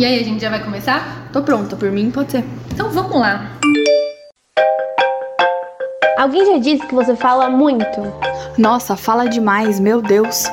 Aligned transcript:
E 0.00 0.04
aí, 0.06 0.18
a 0.18 0.24
gente 0.24 0.40
já 0.40 0.48
vai 0.48 0.64
começar? 0.64 1.28
Tô 1.30 1.42
pronta, 1.42 1.76
por 1.76 1.90
mim 1.90 2.10
pode 2.10 2.32
ser. 2.32 2.42
Então 2.72 2.88
vamos 2.88 3.20
lá. 3.20 3.50
Alguém 6.16 6.46
já 6.46 6.56
disse 6.56 6.86
que 6.86 6.94
você 6.94 7.14
fala 7.14 7.50
muito? 7.50 8.00
Nossa, 8.56 8.96
fala 8.96 9.26
demais, 9.28 9.78
meu 9.78 10.00
Deus. 10.00 10.44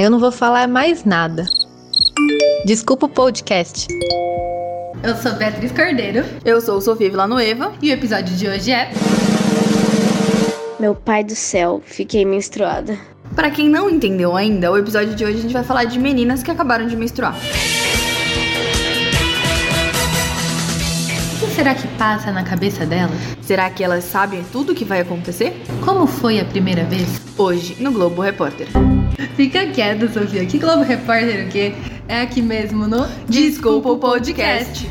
Eu 0.00 0.10
não 0.10 0.18
vou 0.18 0.32
falar 0.32 0.66
mais 0.66 1.04
nada. 1.04 1.46
Desculpa 2.66 3.06
o 3.06 3.08
podcast. 3.08 3.86
Eu 5.00 5.14
sou 5.14 5.34
Beatriz 5.34 5.70
Cordeiro 5.70 6.24
Eu 6.44 6.60
sou 6.60 6.80
Sofia 6.80 7.08
Villanueva. 7.08 7.72
e 7.80 7.88
o 7.90 7.94
episódio 7.94 8.34
de 8.34 8.48
hoje 8.48 8.72
é. 8.72 8.90
Meu 10.80 10.96
pai 10.96 11.22
do 11.22 11.36
céu, 11.36 11.80
fiquei 11.86 12.24
menstruada. 12.24 12.98
Pra 13.36 13.48
quem 13.48 13.68
não 13.68 13.88
entendeu 13.88 14.36
ainda, 14.36 14.72
o 14.72 14.76
episódio 14.76 15.14
de 15.14 15.24
hoje 15.24 15.38
a 15.38 15.42
gente 15.42 15.54
vai 15.54 15.62
falar 15.62 15.84
de 15.84 16.00
meninas 16.00 16.42
que 16.42 16.50
acabaram 16.50 16.88
de 16.88 16.96
menstruar. 16.96 17.36
Será 21.52 21.74
que 21.74 21.86
passa 21.98 22.32
na 22.32 22.42
cabeça 22.42 22.86
delas? 22.86 23.16
Será 23.42 23.68
que 23.68 23.84
elas 23.84 24.04
sabem 24.04 24.42
tudo 24.50 24.72
o 24.72 24.74
que 24.74 24.84
vai 24.84 25.00
acontecer? 25.00 25.62
Como 25.84 26.06
foi 26.06 26.40
a 26.40 26.44
primeira 26.44 26.84
vez? 26.84 27.20
Hoje, 27.36 27.76
no 27.78 27.92
Globo 27.92 28.22
Repórter. 28.22 28.68
Fica 29.36 29.66
quieto, 29.66 30.10
Sofia. 30.12 30.46
Que 30.46 30.58
Globo 30.58 30.82
Repórter 30.82 31.46
o 31.46 31.48
quê? 31.48 31.74
É 32.08 32.22
aqui 32.22 32.40
mesmo 32.42 32.86
no 32.86 33.06
Desculpa 33.28 33.90
o 33.90 33.98
podcast. 33.98 34.88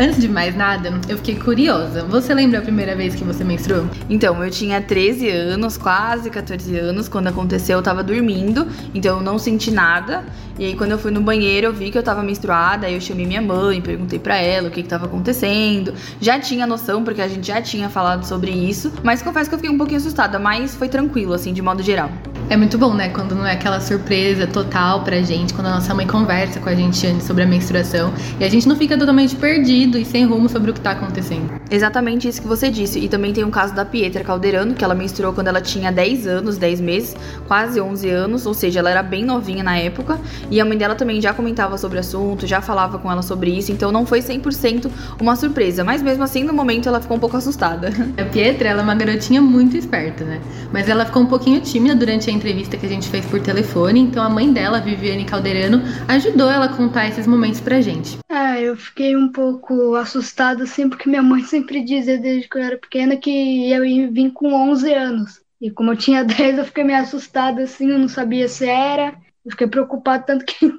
Antes 0.00 0.18
de 0.18 0.30
mais 0.30 0.56
nada, 0.56 0.98
eu 1.10 1.18
fiquei 1.18 1.34
curiosa. 1.34 2.02
Você 2.04 2.32
lembra 2.32 2.60
a 2.60 2.62
primeira 2.62 2.96
vez 2.96 3.14
que 3.14 3.22
você 3.22 3.44
menstruou? 3.44 3.84
Então, 4.08 4.42
eu 4.42 4.50
tinha 4.50 4.80
13 4.80 5.28
anos, 5.28 5.76
quase 5.76 6.30
14 6.30 6.74
anos, 6.78 7.06
quando 7.06 7.26
aconteceu, 7.26 7.76
eu 7.76 7.82
tava 7.82 8.02
dormindo, 8.02 8.66
então 8.94 9.18
eu 9.18 9.22
não 9.22 9.38
senti 9.38 9.70
nada. 9.70 10.24
E 10.58 10.64
aí, 10.64 10.74
quando 10.74 10.92
eu 10.92 10.98
fui 10.98 11.10
no 11.10 11.20
banheiro, 11.20 11.66
eu 11.66 11.72
vi 11.74 11.90
que 11.90 11.98
eu 11.98 12.02
tava 12.02 12.22
menstruada, 12.22 12.86
aí 12.86 12.94
eu 12.94 13.00
chamei 13.02 13.26
minha 13.26 13.42
mãe, 13.42 13.82
perguntei 13.82 14.18
pra 14.18 14.38
ela 14.38 14.68
o 14.68 14.70
que 14.70 14.82
que 14.82 14.88
tava 14.88 15.04
acontecendo. 15.04 15.92
Já 16.18 16.40
tinha 16.40 16.66
noção, 16.66 17.04
porque 17.04 17.20
a 17.20 17.28
gente 17.28 17.46
já 17.46 17.60
tinha 17.60 17.90
falado 17.90 18.24
sobre 18.24 18.50
isso, 18.50 18.90
mas 19.02 19.20
confesso 19.20 19.50
que 19.50 19.54
eu 19.54 19.58
fiquei 19.58 19.74
um 19.74 19.76
pouquinho 19.76 19.98
assustada, 19.98 20.38
mas 20.38 20.74
foi 20.74 20.88
tranquilo, 20.88 21.34
assim, 21.34 21.52
de 21.52 21.60
modo 21.60 21.82
geral. 21.82 22.10
É 22.50 22.56
muito 22.56 22.76
bom, 22.76 22.92
né? 22.94 23.10
Quando 23.10 23.32
não 23.32 23.46
é 23.46 23.52
aquela 23.52 23.78
surpresa 23.78 24.44
total 24.44 25.04
pra 25.04 25.22
gente, 25.22 25.54
quando 25.54 25.68
a 25.68 25.74
nossa 25.76 25.94
mãe 25.94 26.04
conversa 26.04 26.58
com 26.58 26.68
a 26.68 26.74
gente 26.74 27.06
antes 27.06 27.24
sobre 27.24 27.44
a 27.44 27.46
menstruação 27.46 28.12
e 28.40 28.44
a 28.44 28.48
gente 28.48 28.66
não 28.66 28.74
fica 28.74 28.98
totalmente 28.98 29.36
perdido 29.36 29.96
e 29.96 30.04
sem 30.04 30.26
rumo 30.26 30.48
sobre 30.48 30.72
o 30.72 30.74
que 30.74 30.80
tá 30.80 30.90
acontecendo. 30.90 31.59
Exatamente 31.70 32.26
isso 32.26 32.42
que 32.42 32.48
você 32.48 32.68
disse. 32.68 32.98
E 32.98 33.08
também 33.08 33.32
tem 33.32 33.44
um 33.44 33.50
caso 33.50 33.74
da 33.74 33.84
Pietra 33.84 34.24
Calderano, 34.24 34.74
que 34.74 34.84
ela 34.84 34.94
menstruou 34.94 35.32
quando 35.32 35.46
ela 35.46 35.60
tinha 35.60 35.92
10 35.92 36.26
anos, 36.26 36.58
10 36.58 36.80
meses, 36.80 37.16
quase 37.46 37.80
11 37.80 38.08
anos, 38.10 38.46
ou 38.46 38.52
seja, 38.52 38.80
ela 38.80 38.90
era 38.90 39.02
bem 39.02 39.24
novinha 39.24 39.62
na 39.62 39.78
época. 39.78 40.18
E 40.50 40.60
a 40.60 40.64
mãe 40.64 40.76
dela 40.76 40.94
também 40.94 41.20
já 41.20 41.32
comentava 41.32 41.78
sobre 41.78 41.98
o 41.98 42.00
assunto, 42.00 42.46
já 42.46 42.60
falava 42.60 42.98
com 42.98 43.10
ela 43.10 43.22
sobre 43.22 43.56
isso, 43.56 43.70
então 43.70 43.92
não 43.92 44.04
foi 44.04 44.20
100% 44.20 44.90
uma 45.20 45.36
surpresa. 45.36 45.84
Mas 45.84 46.02
mesmo 46.02 46.24
assim, 46.24 46.42
no 46.42 46.52
momento, 46.52 46.88
ela 46.88 47.00
ficou 47.00 47.16
um 47.16 47.20
pouco 47.20 47.36
assustada. 47.36 47.92
A 48.20 48.24
Pietra, 48.24 48.68
ela 48.68 48.80
é 48.80 48.82
uma 48.82 48.94
garotinha 48.94 49.40
muito 49.40 49.76
esperta, 49.76 50.24
né? 50.24 50.40
Mas 50.72 50.88
ela 50.88 51.04
ficou 51.04 51.22
um 51.22 51.26
pouquinho 51.26 51.60
tímida 51.60 51.94
durante 51.94 52.28
a 52.28 52.32
entrevista 52.32 52.76
que 52.76 52.86
a 52.86 52.88
gente 52.88 53.08
fez 53.08 53.24
por 53.26 53.40
telefone, 53.40 54.00
então 54.00 54.22
a 54.22 54.28
mãe 54.28 54.52
dela, 54.52 54.80
Viviane 54.80 55.24
Calderano, 55.24 55.82
ajudou 56.08 56.50
ela 56.50 56.66
a 56.66 56.68
contar 56.68 57.08
esses 57.08 57.26
momentos 57.26 57.60
pra 57.60 57.80
gente. 57.80 58.18
Eu 58.60 58.76
fiquei 58.76 59.16
um 59.16 59.30
pouco 59.30 59.94
assustada, 59.94 60.64
assim, 60.64 60.88
porque 60.88 61.08
minha 61.08 61.22
mãe 61.22 61.42
sempre 61.44 61.82
dizia 61.84 62.18
desde 62.18 62.48
que 62.48 62.58
eu 62.58 62.62
era 62.62 62.78
pequena 62.78 63.16
que 63.16 63.70
eu 63.70 63.84
ia 63.84 64.10
vir 64.10 64.32
com 64.32 64.52
11 64.52 64.92
anos. 64.92 65.40
E 65.60 65.70
como 65.70 65.92
eu 65.92 65.96
tinha 65.96 66.24
10, 66.24 66.58
eu 66.58 66.64
fiquei 66.64 66.84
meio 66.84 67.00
assustada, 67.00 67.62
assim, 67.62 67.90
eu 67.90 67.98
não 67.98 68.08
sabia 68.08 68.48
se 68.48 68.66
era. 68.66 69.16
Eu 69.44 69.50
fiquei 69.52 69.66
preocupada, 69.66 70.24
tanto 70.24 70.44
que 70.44 70.70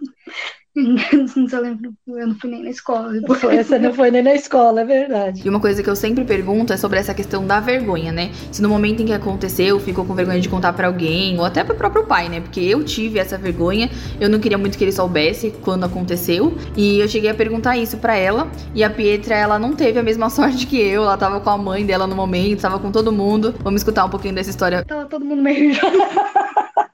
eu 0.73 1.61
lembro, 1.61 1.93
eu 2.07 2.27
não 2.27 2.35
fui 2.35 2.49
nem 2.49 2.63
na 2.63 2.69
escola. 2.69 3.11
Depois. 3.11 3.43
Essa 3.43 3.77
não 3.77 3.93
foi 3.93 4.09
nem 4.09 4.23
na 4.23 4.33
escola, 4.33 4.81
é 4.81 4.85
verdade. 4.85 5.41
E 5.45 5.49
uma 5.49 5.59
coisa 5.59 5.83
que 5.83 5.89
eu 5.89 5.95
sempre 5.95 6.23
pergunto 6.23 6.71
é 6.71 6.77
sobre 6.77 6.97
essa 6.97 7.13
questão 7.13 7.45
da 7.45 7.59
vergonha, 7.59 8.11
né? 8.11 8.31
Se 8.51 8.61
no 8.61 8.69
momento 8.69 9.01
em 9.01 9.05
que 9.05 9.13
aconteceu, 9.13 9.79
ficou 9.81 10.05
com 10.05 10.15
vergonha 10.15 10.39
de 10.39 10.47
contar 10.47 10.71
pra 10.71 10.87
alguém, 10.87 11.37
ou 11.37 11.43
até 11.43 11.63
pro 11.63 11.75
próprio 11.75 12.05
pai, 12.05 12.29
né? 12.29 12.39
Porque 12.39 12.61
eu 12.61 12.83
tive 12.85 13.19
essa 13.19 13.37
vergonha, 13.37 13.89
eu 14.19 14.29
não 14.29 14.39
queria 14.39 14.57
muito 14.57 14.77
que 14.77 14.83
ele 14.83 14.93
soubesse 14.93 15.51
quando 15.61 15.83
aconteceu. 15.83 16.55
E 16.77 16.99
eu 16.99 17.07
cheguei 17.07 17.29
a 17.29 17.35
perguntar 17.35 17.77
isso 17.77 17.97
pra 17.97 18.15
ela. 18.15 18.49
E 18.73 18.81
a 18.81 18.89
Pietra, 18.89 19.35
ela 19.35 19.59
não 19.59 19.75
teve 19.75 19.99
a 19.99 20.03
mesma 20.03 20.29
sorte 20.31 20.65
que 20.65 20.79
eu. 20.79 21.03
Ela 21.03 21.17
tava 21.17 21.41
com 21.41 21.49
a 21.49 21.57
mãe 21.57 21.85
dela 21.85 22.07
no 22.07 22.15
momento, 22.15 22.61
tava 22.61 22.79
com 22.79 22.91
todo 22.91 23.11
mundo. 23.11 23.53
Vamos 23.61 23.81
escutar 23.81 24.05
um 24.05 24.09
pouquinho 24.09 24.35
dessa 24.35 24.49
história. 24.49 24.85
Tava 24.85 25.05
todo 25.05 25.25
mundo 25.25 25.41
meio 25.41 25.75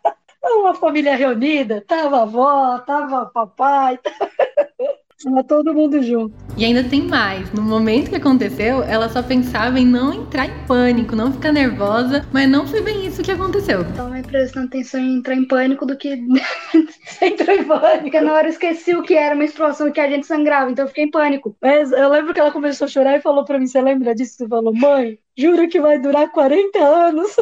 Uma 0.50 0.74
família 0.74 1.16
reunida, 1.16 1.84
tava 1.88 2.20
a 2.20 2.22
avó, 2.24 2.80
tava 2.80 3.24
o 3.24 3.30
papai, 3.30 4.00
tava 5.24 5.44
todo 5.44 5.74
mundo 5.74 6.02
junto. 6.02 6.47
E 6.58 6.66
ainda 6.66 6.84
tem 6.84 7.04
mais. 7.04 7.52
No 7.54 7.62
momento 7.62 8.10
que 8.10 8.16
aconteceu, 8.16 8.82
ela 8.82 9.08
só 9.10 9.22
pensava 9.22 9.80
em 9.80 9.86
não 9.86 10.12
entrar 10.12 10.48
em 10.48 10.66
pânico, 10.66 11.16
não 11.16 11.32
ficar 11.32 11.52
nervosa, 11.52 12.26
mas 12.34 12.50
não 12.50 12.66
foi 12.66 12.82
bem 12.82 13.06
isso 13.06 13.22
que 13.22 13.30
aconteceu. 13.30 13.86
Tava 13.94 14.10
mais 14.10 14.26
prestando 14.26 14.66
atenção 14.66 15.00
em 15.00 15.18
entrar 15.18 15.36
em 15.36 15.46
pânico 15.46 15.86
do 15.86 15.96
que. 15.96 16.10
Entrou 17.22 17.56
em 17.56 17.64
pânico. 17.64 18.02
Porque 18.02 18.20
na 18.20 18.34
hora 18.34 18.48
eu 18.48 18.52
esqueci 18.52 18.96
o 18.96 19.04
que 19.04 19.14
era 19.14 19.36
menstruação 19.36 19.88
e 19.88 19.92
que 19.92 20.00
a 20.00 20.10
gente 20.10 20.26
sangrava, 20.26 20.72
então 20.72 20.86
eu 20.86 20.90
fiquei 20.90 21.04
em 21.04 21.12
pânico. 21.12 21.56
Mas 21.62 21.92
eu 21.92 22.10
lembro 22.10 22.34
que 22.34 22.40
ela 22.40 22.50
começou 22.50 22.86
a 22.86 22.90
chorar 22.90 23.16
e 23.16 23.22
falou 23.22 23.46
pra 23.46 23.60
mim: 23.60 23.68
Você 23.68 23.80
lembra 23.80 24.16
disso? 24.16 24.38
Você 24.38 24.48
falou, 24.48 24.74
mãe, 24.74 25.20
juro 25.38 25.70
que 25.70 25.80
vai 25.80 26.00
durar 26.00 26.32
40 26.32 26.80
anos. 26.80 27.36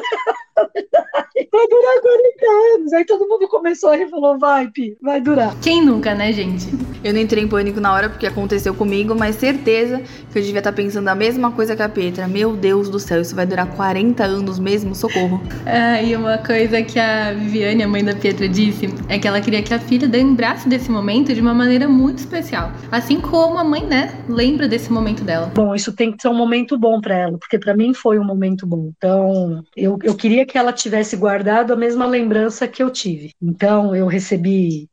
vai 0.55 1.67
durar 1.69 2.01
40 2.01 2.75
anos. 2.75 2.91
Aí 2.91 3.05
todo 3.05 3.29
mundo 3.29 3.47
começou 3.47 3.91
a 3.91 3.95
rir 3.95 4.07
e 4.07 4.09
falou: 4.09 4.37
Vai, 4.37 4.67
Pi, 4.67 4.97
vai 5.01 5.21
durar. 5.21 5.57
Quem 5.61 5.81
nunca, 5.81 6.13
né, 6.13 6.33
gente? 6.33 6.67
Eu 7.05 7.13
não 7.13 7.21
entrei 7.21 7.43
em 7.43 7.47
pânico 7.47 7.79
na 7.79 7.93
hora 7.93 8.09
porque 8.09 8.25
aconteceu 8.25 8.73
comigo, 8.73 9.13
mas 9.13 9.35
certeza 9.35 10.01
que 10.31 10.39
eu 10.39 10.41
devia 10.41 10.57
estar 10.57 10.73
pensando 10.73 11.07
a 11.07 11.13
mesma 11.13 11.51
coisa 11.51 11.75
que 11.75 11.83
a 11.83 11.87
Petra. 11.87 12.27
Meu 12.27 12.55
Deus 12.55 12.89
do 12.89 12.99
céu, 12.99 13.21
isso 13.21 13.35
vai 13.35 13.45
durar 13.45 13.67
40 13.75 14.23
anos 14.25 14.57
mesmo? 14.57 14.95
Socorro. 14.95 15.39
Ah, 15.67 16.01
e 16.01 16.15
uma 16.15 16.39
coisa 16.39 16.81
que 16.81 16.99
a 16.99 17.31
Viviane, 17.31 17.83
a 17.83 17.87
mãe 17.87 18.03
da 18.03 18.15
Pietra, 18.15 18.49
disse 18.49 18.89
é 19.07 19.19
que 19.19 19.27
ela 19.27 19.39
queria 19.39 19.61
que 19.61 19.71
a 19.71 19.77
filha 19.77 20.09
lembrasse 20.11 20.67
desse 20.67 20.89
momento 20.89 21.31
de 21.31 21.39
uma 21.39 21.53
maneira 21.53 21.87
muito 21.87 22.17
especial. 22.17 22.71
Assim 22.91 23.21
como 23.21 23.59
a 23.59 23.63
mãe, 23.63 23.85
né, 23.85 24.11
lembra 24.27 24.67
desse 24.67 24.91
momento 24.91 25.23
dela. 25.23 25.51
Bom, 25.53 25.75
isso 25.75 25.93
tem 25.93 26.11
que 26.11 26.19
ser 26.19 26.29
um 26.29 26.35
momento 26.35 26.75
bom 26.75 26.99
para 26.99 27.15
ela, 27.15 27.37
porque 27.37 27.59
para 27.59 27.75
mim 27.75 27.93
foi 27.93 28.17
um 28.17 28.25
momento 28.25 28.65
bom. 28.65 28.91
Então, 28.97 29.63
eu, 29.77 29.99
eu 30.01 30.15
queria 30.15 30.43
que 30.43 30.57
ela 30.57 30.73
tivesse 30.73 31.15
guardado 31.15 31.71
a 31.71 31.75
mesma 31.75 32.07
lembrança 32.07 32.67
que 32.67 32.81
eu 32.81 32.89
tive. 32.89 33.29
Então, 33.39 33.95
eu 33.95 34.07
recebi 34.07 34.89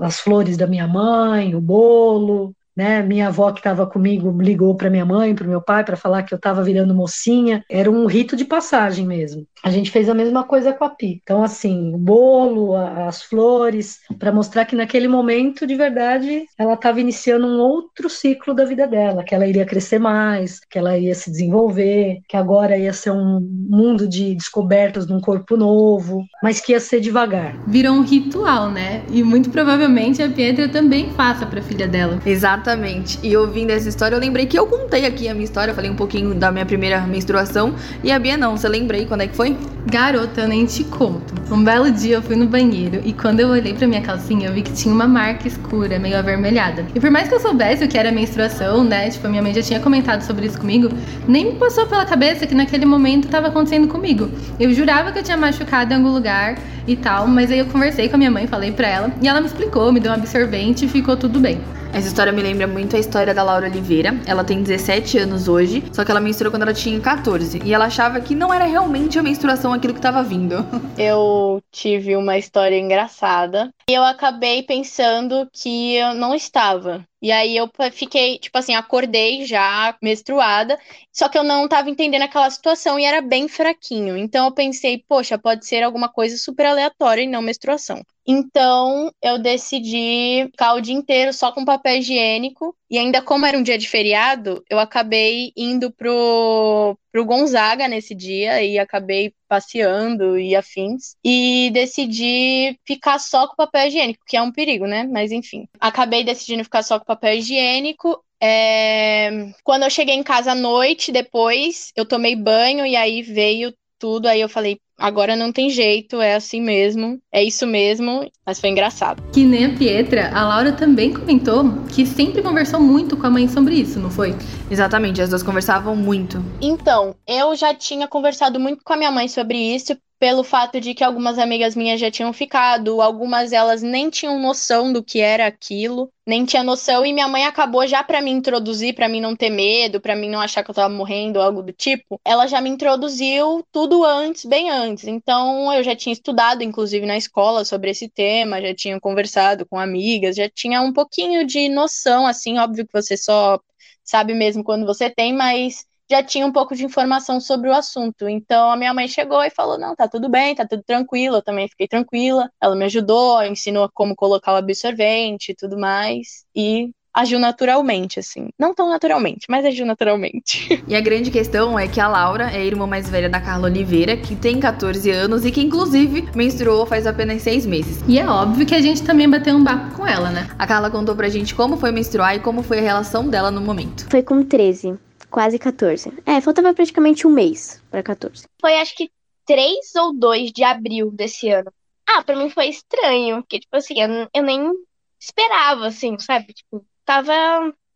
as 0.00 0.20
flores 0.20 0.56
da 0.56 0.68
minha 0.68 0.86
mãe, 0.86 1.55
o 1.56 1.60
bolo, 1.60 2.54
né? 2.76 3.02
Minha 3.02 3.28
avó 3.28 3.50
que 3.52 3.60
estava 3.60 3.86
comigo 3.86 4.30
ligou 4.40 4.76
para 4.76 4.90
minha 4.90 5.04
mãe, 5.04 5.34
para 5.34 5.46
meu 5.48 5.62
pai, 5.62 5.82
para 5.82 5.96
falar 5.96 6.22
que 6.24 6.34
eu 6.34 6.36
estava 6.36 6.62
virando 6.62 6.94
mocinha. 6.94 7.64
Era 7.70 7.90
um 7.90 8.04
rito 8.06 8.36
de 8.36 8.44
passagem 8.44 9.06
mesmo. 9.06 9.46
A 9.64 9.70
gente 9.70 9.90
fez 9.90 10.08
a 10.10 10.14
mesma 10.14 10.44
coisa 10.44 10.72
com 10.74 10.84
a 10.84 10.90
Pi. 10.90 11.18
Então, 11.22 11.42
assim, 11.42 11.94
o 11.94 11.98
bolo, 11.98 12.74
a- 12.76 13.06
as 13.08 13.22
flores, 13.22 14.00
para 14.18 14.30
mostrar 14.30 14.66
que 14.66 14.76
naquele 14.76 15.08
momento, 15.08 15.66
de 15.66 15.74
verdade, 15.74 16.44
ela 16.58 16.74
estava 16.74 17.00
iniciando 17.00 17.46
um 17.46 17.58
outro 17.58 18.10
ciclo 18.10 18.54
da 18.54 18.64
vida 18.64 18.86
dela, 18.86 19.24
que 19.24 19.34
ela 19.34 19.46
iria 19.46 19.64
crescer 19.64 19.98
mais, 19.98 20.60
que 20.60 20.78
ela 20.78 20.98
ia 20.98 21.14
se 21.14 21.30
desenvolver, 21.30 22.18
que 22.28 22.36
agora 22.36 22.76
ia 22.76 22.92
ser 22.92 23.10
um 23.10 23.40
mundo 23.40 24.06
de 24.06 24.34
descobertas 24.34 25.06
de 25.06 25.12
um 25.14 25.20
corpo 25.20 25.56
novo, 25.56 26.22
mas 26.42 26.60
que 26.60 26.72
ia 26.72 26.80
ser 26.80 27.00
devagar. 27.00 27.54
Virou 27.66 27.94
um 27.94 28.02
ritual, 28.02 28.70
né? 28.70 29.02
E 29.10 29.22
muito 29.22 29.50
provavelmente 29.50 30.22
a 30.22 30.28
Pietra 30.28 30.68
também 30.68 31.10
faça 31.12 31.46
pra 31.46 31.62
filha 31.62 31.88
dela. 31.88 32.20
Exatamente. 32.24 33.18
E 33.22 33.36
ouvindo 33.36 33.70
essa 33.70 33.88
história, 33.88 34.14
eu 34.14 34.20
lembrei 34.20 34.46
que 34.46 34.58
eu 34.58 34.66
contei 34.66 35.06
aqui 35.06 35.28
a 35.28 35.34
minha 35.34 35.44
história, 35.44 35.70
eu 35.70 35.74
falei 35.74 35.90
um 35.90 35.96
pouquinho 35.96 36.34
da 36.34 36.50
minha 36.52 36.66
primeira 36.66 37.00
menstruação. 37.06 37.74
E 38.02 38.12
a 38.12 38.18
Bia 38.18 38.36
não, 38.36 38.56
você 38.56 38.68
lembra 38.68 38.96
aí 38.96 39.06
quando 39.06 39.22
é 39.22 39.26
que 39.26 39.36
foi? 39.36 39.56
Garota, 39.88 40.40
eu 40.40 40.48
nem 40.48 40.66
te 40.66 40.82
conto. 40.82 41.32
Um 41.48 41.62
belo 41.62 41.92
dia 41.92 42.16
eu 42.16 42.22
fui 42.22 42.34
no 42.34 42.46
banheiro 42.46 43.00
e 43.04 43.12
quando 43.12 43.38
eu 43.38 43.48
olhei 43.48 43.72
pra 43.72 43.86
minha 43.86 44.00
calcinha, 44.00 44.48
eu 44.48 44.52
vi 44.52 44.62
que 44.62 44.72
tinha 44.72 44.92
uma 44.92 45.06
marca 45.06 45.46
escura, 45.46 45.96
meio 45.96 46.18
avermelhada. 46.18 46.84
E 46.92 46.98
por 46.98 47.08
mais 47.08 47.28
que 47.28 47.34
eu 47.36 47.38
soubesse 47.38 47.84
o 47.84 47.88
que 47.88 47.96
era 47.96 48.10
menstruação, 48.10 48.82
né? 48.82 49.08
Tipo, 49.10 49.28
minha 49.28 49.40
mãe 49.40 49.54
já 49.54 49.62
tinha 49.62 49.78
comentado 49.78 50.22
sobre 50.22 50.46
isso 50.46 50.58
comigo, 50.58 50.88
nem 51.28 51.52
me 51.52 51.52
passou 51.52 51.86
pela 51.86 52.04
cabeça 52.04 52.48
que 52.48 52.54
naquele 52.54 52.84
momento 52.84 53.28
tava 53.28 53.46
acontecendo 53.46 53.86
comigo. 53.86 54.28
Eu 54.58 54.74
jurava 54.74 55.12
que 55.12 55.20
eu 55.20 55.22
tinha 55.22 55.36
machucado 55.36 55.92
em 55.92 55.96
algum 55.96 56.10
lugar 56.10 56.58
e 56.84 56.96
tal, 56.96 57.28
mas 57.28 57.52
aí 57.52 57.60
eu 57.60 57.66
conversei 57.66 58.08
com 58.08 58.16
a 58.16 58.18
minha 58.18 58.30
mãe, 58.30 58.48
falei 58.48 58.72
pra 58.72 58.88
ela, 58.88 59.12
e 59.22 59.28
ela 59.28 59.40
me 59.40 59.46
explicou, 59.46 59.92
me 59.92 60.00
deu 60.00 60.10
um 60.10 60.16
absorvente 60.16 60.84
e 60.84 60.88
ficou 60.88 61.16
tudo 61.16 61.38
bem. 61.38 61.60
Essa 61.92 62.08
história 62.08 62.32
me 62.32 62.42
lembra 62.42 62.66
muito 62.66 62.96
a 62.96 62.98
história 62.98 63.34
da 63.34 63.42
Laura 63.42 63.66
Oliveira. 63.66 64.14
Ela 64.26 64.44
tem 64.44 64.62
17 64.62 65.18
anos 65.18 65.48
hoje, 65.48 65.82
só 65.92 66.04
que 66.04 66.10
ela 66.10 66.20
menstruou 66.20 66.50
quando 66.50 66.62
ela 66.62 66.74
tinha 66.74 67.00
14. 67.00 67.62
E 67.64 67.72
ela 67.72 67.86
achava 67.86 68.20
que 68.20 68.34
não 68.34 68.52
era 68.52 68.64
realmente 68.64 69.18
a 69.18 69.22
menstruação 69.22 69.72
aquilo 69.72 69.94
que 69.94 70.00
tava 70.00 70.22
vindo. 70.22 70.56
eu 70.98 71.62
tive 71.70 72.16
uma 72.16 72.36
história 72.36 72.78
engraçada 72.78 73.70
e 73.88 73.94
eu 73.94 74.04
acabei 74.04 74.62
pensando 74.62 75.48
que 75.52 75.96
eu 75.96 76.14
não 76.14 76.34
estava. 76.34 77.04
E 77.20 77.32
aí 77.32 77.56
eu 77.56 77.70
fiquei, 77.92 78.38
tipo 78.38 78.56
assim, 78.58 78.74
acordei 78.74 79.44
já 79.46 79.96
menstruada, 80.02 80.78
só 81.12 81.28
que 81.28 81.38
eu 81.38 81.42
não 81.42 81.66
tava 81.66 81.88
entendendo 81.90 82.22
aquela 82.22 82.50
situação 82.50 82.98
e 82.98 83.04
era 83.04 83.20
bem 83.20 83.48
fraquinho. 83.48 84.16
Então 84.16 84.46
eu 84.46 84.52
pensei, 84.52 85.02
poxa, 85.08 85.38
pode 85.38 85.66
ser 85.66 85.82
alguma 85.82 86.08
coisa 86.08 86.36
super 86.36 86.66
aleatória 86.66 87.22
e 87.22 87.26
não 87.26 87.42
menstruação. 87.42 88.02
Então 88.26 89.10
eu 89.22 89.38
decidi 89.38 90.46
ficar 90.50 90.74
o 90.74 90.80
dia 90.80 90.94
inteiro 90.94 91.32
só 91.32 91.52
com 91.52 91.64
papel 91.64 91.98
higiênico. 91.98 92.76
E 92.90 92.98
ainda 92.98 93.22
como 93.22 93.46
era 93.46 93.58
um 93.58 93.62
dia 93.62 93.78
de 93.78 93.88
feriado, 93.88 94.62
eu 94.70 94.78
acabei 94.78 95.52
indo 95.56 95.90
pro, 95.90 96.96
pro 97.16 97.24
Gonzaga 97.24 97.88
nesse 97.88 98.14
dia 98.14 98.62
e 98.62 98.78
acabei 98.78 99.32
passeando 99.48 100.38
e 100.38 100.54
afins. 100.54 101.16
E 101.24 101.70
decidi 101.72 102.78
ficar 102.86 103.18
só 103.18 103.48
com 103.48 103.56
papel 103.56 103.86
higiênico, 103.86 104.22
que 104.26 104.36
é 104.36 104.42
um 104.42 104.52
perigo, 104.52 104.86
né? 104.86 105.08
Mas 105.10 105.32
enfim. 105.32 105.66
Acabei 105.80 106.22
decidindo 106.22 106.62
ficar 106.62 106.82
só 106.82 106.98
com 106.98 107.06
papel 107.06 107.36
higiênico. 107.36 108.22
É... 108.38 109.50
Quando 109.64 109.84
eu 109.84 109.90
cheguei 109.90 110.14
em 110.14 110.22
casa 110.22 110.52
à 110.52 110.54
noite, 110.54 111.10
depois 111.10 111.90
eu 111.96 112.04
tomei 112.04 112.36
banho 112.36 112.84
e 112.84 112.94
aí 112.94 113.22
veio 113.22 113.72
tudo. 113.98 114.28
Aí 114.28 114.42
eu 114.42 114.48
falei, 114.48 114.78
agora 114.98 115.36
não 115.36 115.52
tem 115.52 115.70
jeito, 115.70 116.20
é 116.20 116.34
assim 116.34 116.60
mesmo, 116.60 117.18
é 117.32 117.42
isso 117.42 117.66
mesmo, 117.66 118.30
mas 118.44 118.60
foi 118.60 118.70
engraçado. 118.70 119.22
Que 119.32 119.44
nem 119.44 119.66
a 119.66 119.74
Pietra, 119.76 120.30
a 120.34 120.46
Laura 120.46 120.72
também 120.72 121.12
comentou 121.12 121.64
que 121.92 122.06
sempre 122.06 122.42
conversou 122.42 122.80
muito 122.80 123.16
com 123.16 123.26
a 123.26 123.30
mãe 123.30 123.48
sobre 123.48 123.74
isso, 123.74 123.98
não 123.98 124.10
foi? 124.10 124.34
Exatamente, 124.70 125.20
as 125.20 125.28
duas 125.28 125.42
conversavam 125.42 125.94
muito. 125.94 126.42
Então, 126.60 127.14
eu 127.26 127.54
já 127.54 127.74
tinha 127.74 128.08
conversado 128.08 128.58
muito 128.58 128.82
com 128.84 128.92
a 128.92 128.96
minha 128.96 129.10
mãe 129.10 129.28
sobre 129.28 129.58
isso, 129.58 129.96
pelo 130.18 130.42
fato 130.42 130.80
de 130.80 130.94
que 130.94 131.04
algumas 131.04 131.38
amigas 131.38 131.76
minhas 131.76 132.00
já 132.00 132.10
tinham 132.10 132.32
ficado, 132.32 133.02
algumas 133.02 133.52
elas 133.52 133.82
nem 133.82 134.08
tinham 134.08 134.40
noção 134.40 134.92
do 134.92 135.02
que 135.02 135.20
era 135.20 135.46
aquilo, 135.46 136.10
nem 136.26 136.44
tinha 136.44 136.62
noção 136.62 137.04
e 137.04 137.12
minha 137.12 137.28
mãe 137.28 137.44
acabou 137.44 137.86
já 137.86 138.02
para 138.02 138.22
me 138.22 138.30
introduzir, 138.30 138.94
para 138.94 139.08
mim 139.08 139.20
não 139.20 139.36
ter 139.36 139.50
medo, 139.50 140.00
para 140.00 140.16
mim 140.16 140.30
não 140.30 140.40
achar 140.40 140.64
que 140.64 140.70
eu 140.70 140.74
tava 140.74 140.92
morrendo 140.92 141.40
algo 141.40 141.62
do 141.62 141.72
tipo. 141.72 142.18
Ela 142.24 142.46
já 142.46 142.60
me 142.60 142.70
introduziu 142.70 143.62
tudo 143.70 144.04
antes, 144.04 144.44
bem 144.44 144.70
antes. 144.70 145.06
Então 145.06 145.72
eu 145.72 145.82
já 145.82 145.94
tinha 145.94 146.12
estudado 146.12 146.62
inclusive 146.62 147.04
na 147.04 147.16
escola 147.16 147.64
sobre 147.64 147.90
esse 147.90 148.08
tema, 148.08 148.60
já 148.62 148.74
tinha 148.74 148.98
conversado 148.98 149.66
com 149.66 149.78
amigas, 149.78 150.36
já 150.36 150.48
tinha 150.48 150.80
um 150.80 150.92
pouquinho 150.92 151.46
de 151.46 151.68
noção 151.68 152.26
assim, 152.26 152.58
óbvio 152.58 152.86
que 152.86 152.92
você 152.92 153.16
só 153.16 153.60
sabe 154.02 154.34
mesmo 154.34 154.64
quando 154.64 154.86
você 154.86 155.10
tem, 155.10 155.32
mas 155.34 155.84
já 156.10 156.22
tinha 156.22 156.46
um 156.46 156.52
pouco 156.52 156.74
de 156.74 156.84
informação 156.84 157.40
sobre 157.40 157.68
o 157.68 157.74
assunto. 157.74 158.28
Então 158.28 158.70
a 158.70 158.76
minha 158.76 158.94
mãe 158.94 159.08
chegou 159.08 159.42
e 159.42 159.50
falou: 159.50 159.78
não, 159.78 159.94
tá 159.94 160.08
tudo 160.08 160.28
bem, 160.28 160.54
tá 160.54 160.66
tudo 160.66 160.82
tranquilo. 160.82 161.36
Eu 161.36 161.42
também 161.42 161.68
fiquei 161.68 161.88
tranquila. 161.88 162.50
Ela 162.60 162.76
me 162.76 162.84
ajudou, 162.84 163.42
ensinou 163.42 163.90
como 163.92 164.14
colocar 164.14 164.52
o 164.52 164.56
absorvente 164.56 165.52
e 165.52 165.54
tudo 165.54 165.78
mais. 165.78 166.44
E 166.54 166.90
agiu 167.16 167.38
naturalmente, 167.38 168.20
assim. 168.20 168.50
Não 168.58 168.74
tão 168.74 168.90
naturalmente, 168.90 169.46
mas 169.48 169.64
agiu 169.64 169.86
naturalmente. 169.86 170.84
E 170.86 170.94
a 170.94 171.00
grande 171.00 171.30
questão 171.30 171.76
é 171.78 171.88
que 171.88 171.98
a 171.98 172.06
Laura 172.06 172.44
é 172.44 172.58
a 172.58 172.64
irmã 172.64 172.86
mais 172.86 173.08
velha 173.08 173.28
da 173.28 173.40
Carla 173.40 173.66
Oliveira, 173.66 174.16
que 174.16 174.36
tem 174.36 174.60
14 174.60 175.10
anos 175.10 175.44
e 175.44 175.50
que, 175.50 175.60
inclusive, 175.60 176.28
menstruou 176.34 176.86
faz 176.86 177.06
apenas 177.06 177.42
6 177.42 177.66
meses. 177.66 178.04
E 178.06 178.18
é 178.18 178.28
óbvio 178.28 178.66
que 178.66 178.74
a 178.74 178.80
gente 178.80 179.02
também 179.02 179.28
bateu 179.28 179.56
um 179.56 179.64
papo 179.64 179.96
com 179.96 180.06
ela, 180.06 180.30
né? 180.30 180.48
A 180.58 180.66
Carla 180.66 180.90
contou 180.90 181.16
pra 181.16 181.28
gente 181.28 181.54
como 181.54 181.76
foi 181.76 181.90
menstruar 181.90 182.36
e 182.36 182.40
como 182.40 182.62
foi 182.62 182.78
a 182.78 182.82
relação 182.82 183.28
dela 183.28 183.50
no 183.50 183.60
momento. 183.60 184.06
Foi 184.08 184.22
com 184.22 184.44
13 184.44 185.05
quase 185.36 185.58
14. 185.58 186.10
É, 186.24 186.40
faltava 186.40 186.72
praticamente 186.72 187.26
um 187.26 187.30
mês 187.30 187.82
para 187.90 188.02
14. 188.02 188.48
Foi 188.58 188.74
acho 188.78 188.96
que 188.96 189.10
3 189.44 189.94
ou 189.96 190.18
2 190.18 190.50
de 190.50 190.64
abril 190.64 191.10
desse 191.10 191.50
ano. 191.50 191.70
Ah, 192.08 192.22
pra 192.22 192.34
mim 192.34 192.48
foi 192.48 192.68
estranho, 192.68 193.42
porque, 193.42 193.60
tipo 193.60 193.76
assim, 193.76 194.00
eu, 194.00 194.26
eu 194.32 194.42
nem 194.42 194.72
esperava, 195.20 195.88
assim, 195.88 196.18
sabe? 196.18 196.54
Tipo, 196.54 196.82
tava. 197.04 197.34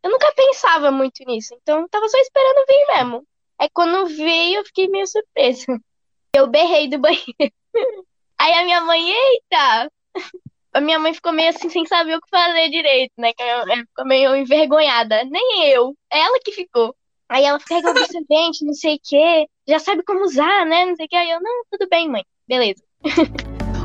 Eu 0.03 0.11
nunca 0.11 0.31
pensava 0.35 0.91
muito 0.91 1.23
nisso, 1.25 1.55
então 1.59 1.87
tava 1.89 2.07
só 2.09 2.17
esperando 2.19 2.67
vir 2.67 2.95
mesmo. 2.95 3.27
Aí 3.57 3.69
quando 3.73 4.05
veio, 4.05 4.59
eu 4.59 4.65
fiquei 4.65 4.87
meio 4.87 5.07
surpresa. 5.07 5.65
Eu 6.33 6.47
berrei 6.47 6.87
do 6.87 6.99
banheiro. 6.99 7.25
Aí 8.37 8.53
a 8.53 8.63
minha 8.63 8.81
mãe, 8.81 9.01
eita! 9.11 9.91
A 10.73 10.79
minha 10.79 10.97
mãe 10.97 11.13
ficou 11.13 11.33
meio 11.33 11.49
assim, 11.49 11.69
sem 11.69 11.85
saber 11.85 12.15
o 12.15 12.21
que 12.21 12.29
fazer 12.29 12.69
direito, 12.69 13.11
né? 13.17 13.33
Ela 13.37 13.75
ficou 13.75 14.05
meio 14.05 14.33
envergonhada. 14.33 15.25
Nem 15.25 15.69
eu, 15.69 15.93
ela 16.09 16.39
que 16.39 16.53
ficou. 16.53 16.95
Aí 17.31 17.45
ela 17.45 17.57
pega 17.65 17.87
o 17.87 17.91
absorvente, 17.91 18.65
não 18.65 18.73
sei 18.73 18.95
o 18.95 18.99
quê, 19.01 19.45
já 19.65 19.79
sabe 19.79 20.03
como 20.03 20.25
usar, 20.25 20.65
né? 20.65 20.85
Não 20.85 20.97
sei 20.97 21.05
o 21.05 21.09
quê. 21.09 21.15
Aí 21.15 21.31
eu, 21.31 21.39
não, 21.41 21.63
tudo 21.71 21.87
bem, 21.89 22.09
mãe, 22.09 22.25
beleza. 22.45 22.83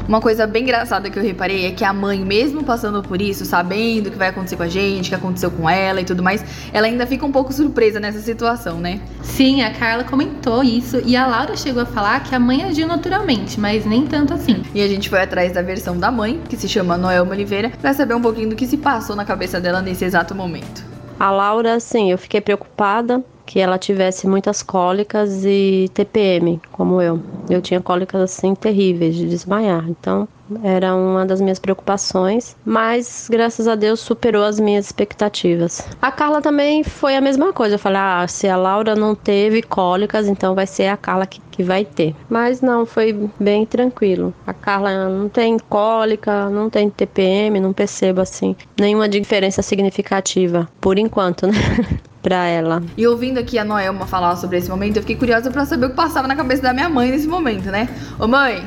Uma 0.09 0.21
coisa 0.21 0.49
bem 0.49 0.65
engraçada 0.65 1.09
que 1.09 1.17
eu 1.17 1.23
reparei 1.23 1.67
é 1.67 1.71
que 1.71 1.85
a 1.85 1.93
mãe, 1.93 2.25
mesmo 2.25 2.65
passando 2.65 3.03
por 3.03 3.23
isso, 3.23 3.45
sabendo 3.45 4.09
o 4.09 4.11
que 4.11 4.19
vai 4.19 4.29
acontecer 4.29 4.57
com 4.57 4.65
a 4.65 4.69
gente, 4.69 5.07
o 5.07 5.09
que 5.11 5.15
aconteceu 5.15 5.51
com 5.51 5.71
ela 5.71 6.01
e 6.01 6.05
tudo 6.05 6.25
mais, 6.25 6.45
ela 6.73 6.89
ainda 6.89 7.07
fica 7.07 7.25
um 7.25 7.31
pouco 7.31 7.53
surpresa 7.53 8.01
nessa 8.01 8.19
situação, 8.21 8.79
né? 8.79 9.01
Sim, 9.23 9.63
a 9.63 9.73
Carla 9.73 10.03
comentou 10.03 10.65
isso 10.65 11.01
e 11.05 11.17
a 11.17 11.27
Laura 11.27 11.57
chegou 11.57 11.83
a 11.83 11.87
falar 11.87 12.25
que 12.25 12.35
a 12.35 12.41
mãe 12.41 12.65
agiu 12.65 12.87
naturalmente, 12.89 13.61
mas 13.61 13.85
nem 13.85 14.07
tanto 14.07 14.35
assim. 14.35 14.63
E 14.75 14.83
a 14.83 14.89
gente 14.89 15.09
foi 15.09 15.21
atrás 15.21 15.53
da 15.53 15.63
versão 15.63 15.97
da 15.97 16.11
mãe, 16.11 16.41
que 16.49 16.57
se 16.57 16.69
chama 16.69 16.97
Noel 16.97 17.29
Oliveira, 17.29 17.71
pra 17.81 17.95
saber 17.95 18.15
um 18.15 18.23
pouquinho 18.23 18.51
do 18.51 18.57
que 18.57 18.67
se 18.67 18.77
passou 18.77 19.15
na 19.15 19.25
cabeça 19.25 19.61
dela 19.61 19.81
nesse 19.81 20.05
exato 20.05 20.35
momento. 20.35 20.85
A 21.19 21.31
Laura, 21.31 21.81
sim, 21.81 22.11
eu 22.11 22.19
fiquei 22.19 22.41
preocupada 22.41 23.25
que 23.47 23.61
ela 23.61 23.79
tivesse 23.79 24.27
muitas 24.27 24.63
cólicas 24.63 25.45
e 25.45 25.89
TPM, 25.95 26.61
como 26.73 27.01
eu. 27.01 27.23
Eu 27.49 27.63
tinha 27.63 27.81
cólicas 27.81 28.21
assim 28.21 28.55
terríveis 28.55 29.15
de 29.15 29.29
desmaiar. 29.29 29.89
Então, 29.89 30.29
era 30.63 30.95
uma 30.95 31.25
das 31.25 31.41
minhas 31.41 31.59
preocupações, 31.59 32.57
mas 32.65 33.29
graças 33.31 33.67
a 33.67 33.75
Deus 33.75 34.01
superou 34.01 34.45
as 34.45 34.61
minhas 34.61 34.87
expectativas. 34.87 35.87
A 36.01 36.11
Carla 36.13 36.41
também 36.41 36.85
foi 36.85 37.17
a 37.17 37.21
mesma 37.21 37.53
coisa. 37.53 37.77
Eu 37.77 37.79
falei: 37.79 38.01
ah, 38.01 38.27
se 38.29 38.49
a 38.49 38.57
Laura 38.57 38.95
não 38.95 39.15
teve 39.15 39.63
cólicas, 39.63 40.29
então 40.29 40.55
vai 40.55 40.67
ser 40.67 40.89
a 40.89 40.97
Carla 40.97 41.27
que, 41.27 41.41
que 41.51 41.63
vai 41.63 41.85
ter. 41.85 42.15
Mas 42.29 42.61
não, 42.61 42.85
foi 42.85 43.29
bem 43.39 43.65
tranquilo. 43.65 44.35
A 44.47 44.53
Carla 44.53 45.09
não 45.09 45.29
tem 45.29 45.57
cólica, 45.59 46.49
não 46.51 46.69
tem 46.69 46.91
TPM, 46.91 47.61
não 47.61 47.73
percebo 47.73 48.21
assim 48.21 48.55
nenhuma 48.79 49.09
diferença 49.09 49.63
significativa, 49.63 50.69
por 50.81 50.99
enquanto, 50.99 51.47
né? 51.47 51.55
pra 52.27 52.45
ela. 52.45 52.83
E 52.97 53.07
ouvindo 53.07 53.39
aqui 53.39 53.57
a 53.57 53.65
Noelma 53.65 54.05
falar 54.05 54.35
sobre 54.35 54.59
esse 54.59 54.69
momento, 54.69 54.97
eu 54.97 55.03
fiquei 55.03 55.15
curiosa 55.15 55.49
para 55.49 55.65
saber 55.65 55.87
o 55.87 55.91
que 55.91 55.95
passava 55.95 56.27
na 56.27 56.35
cabeça 56.35 56.61
da 56.61 56.73
minha 56.73 56.89
mãe 56.89 57.09
nesse 57.09 57.29
momento, 57.29 57.71
né? 57.71 57.89
Ô 58.19 58.27
mãe, 58.27 58.65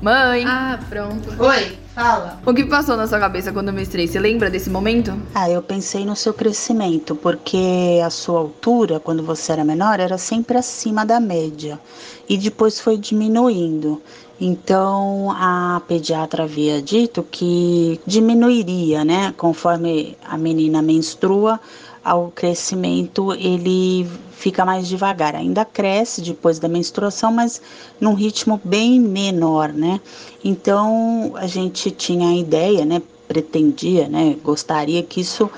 mãe. 0.00 0.44
Ah, 0.46 0.78
pronto. 0.88 1.28
Oi, 1.42 1.76
fala. 1.92 2.40
O 2.46 2.54
que 2.54 2.64
passou 2.66 2.96
na 2.96 3.08
sua 3.08 3.18
cabeça 3.18 3.50
quando 3.50 3.66
eu 3.66 3.74
menstruei? 3.74 4.06
Você 4.06 4.20
lembra 4.20 4.48
desse 4.48 4.70
momento? 4.70 5.12
Ah, 5.34 5.50
eu 5.50 5.60
pensei 5.60 6.04
no 6.04 6.14
seu 6.14 6.32
crescimento, 6.32 7.16
porque 7.16 8.00
a 8.00 8.10
sua 8.10 8.38
altura, 8.38 9.00
quando 9.00 9.24
você 9.24 9.50
era 9.50 9.64
menor, 9.64 9.98
era 9.98 10.16
sempre 10.16 10.56
acima 10.56 11.04
da 11.04 11.18
média. 11.18 11.80
E 12.28 12.38
depois 12.38 12.78
foi 12.78 12.96
diminuindo. 12.96 14.00
Então 14.40 15.32
a 15.32 15.82
pediatra 15.86 16.44
havia 16.44 16.80
dito 16.80 17.24
que 17.28 18.00
diminuiria, 18.06 19.04
né? 19.04 19.34
Conforme 19.36 20.16
a 20.24 20.38
menina 20.38 20.80
menstrua, 20.80 21.60
ao 22.04 22.30
crescimento 22.30 23.32
ele 23.34 24.08
fica 24.32 24.64
mais 24.64 24.88
devagar. 24.88 25.34
Ainda 25.34 25.64
cresce 25.64 26.22
depois 26.22 26.58
da 26.58 26.68
menstruação, 26.68 27.32
mas 27.32 27.60
num 28.00 28.14
ritmo 28.14 28.60
bem 28.64 28.98
menor, 28.98 29.72
né? 29.72 30.00
Então 30.42 31.32
a 31.36 31.46
gente 31.46 31.90
tinha 31.90 32.28
a 32.28 32.34
ideia, 32.34 32.84
né? 32.84 33.02
Pretendia, 33.28 34.08
né? 34.08 34.36
Gostaria 34.42 35.02
que 35.02 35.20
isso 35.20 35.50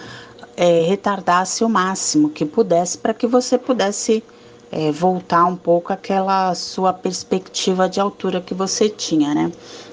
é, 0.57 0.83
retardasse 0.83 1.65
o 1.65 1.69
máximo 1.69 2.29
que 2.29 2.45
pudesse 2.45 2.99
para 2.99 3.15
que 3.15 3.27
você 3.27 3.57
pudesse 3.57 4.23
é, 4.71 4.91
voltar 4.91 5.45
um 5.45 5.57
pouco 5.57 5.93
àquela 5.93 6.55
sua 6.55 6.93
perspectiva 6.93 7.89
de 7.89 8.01
altura 8.01 8.41
que 8.41 8.55
você 8.55 8.89
tinha, 8.89 9.35
né? 9.35 9.53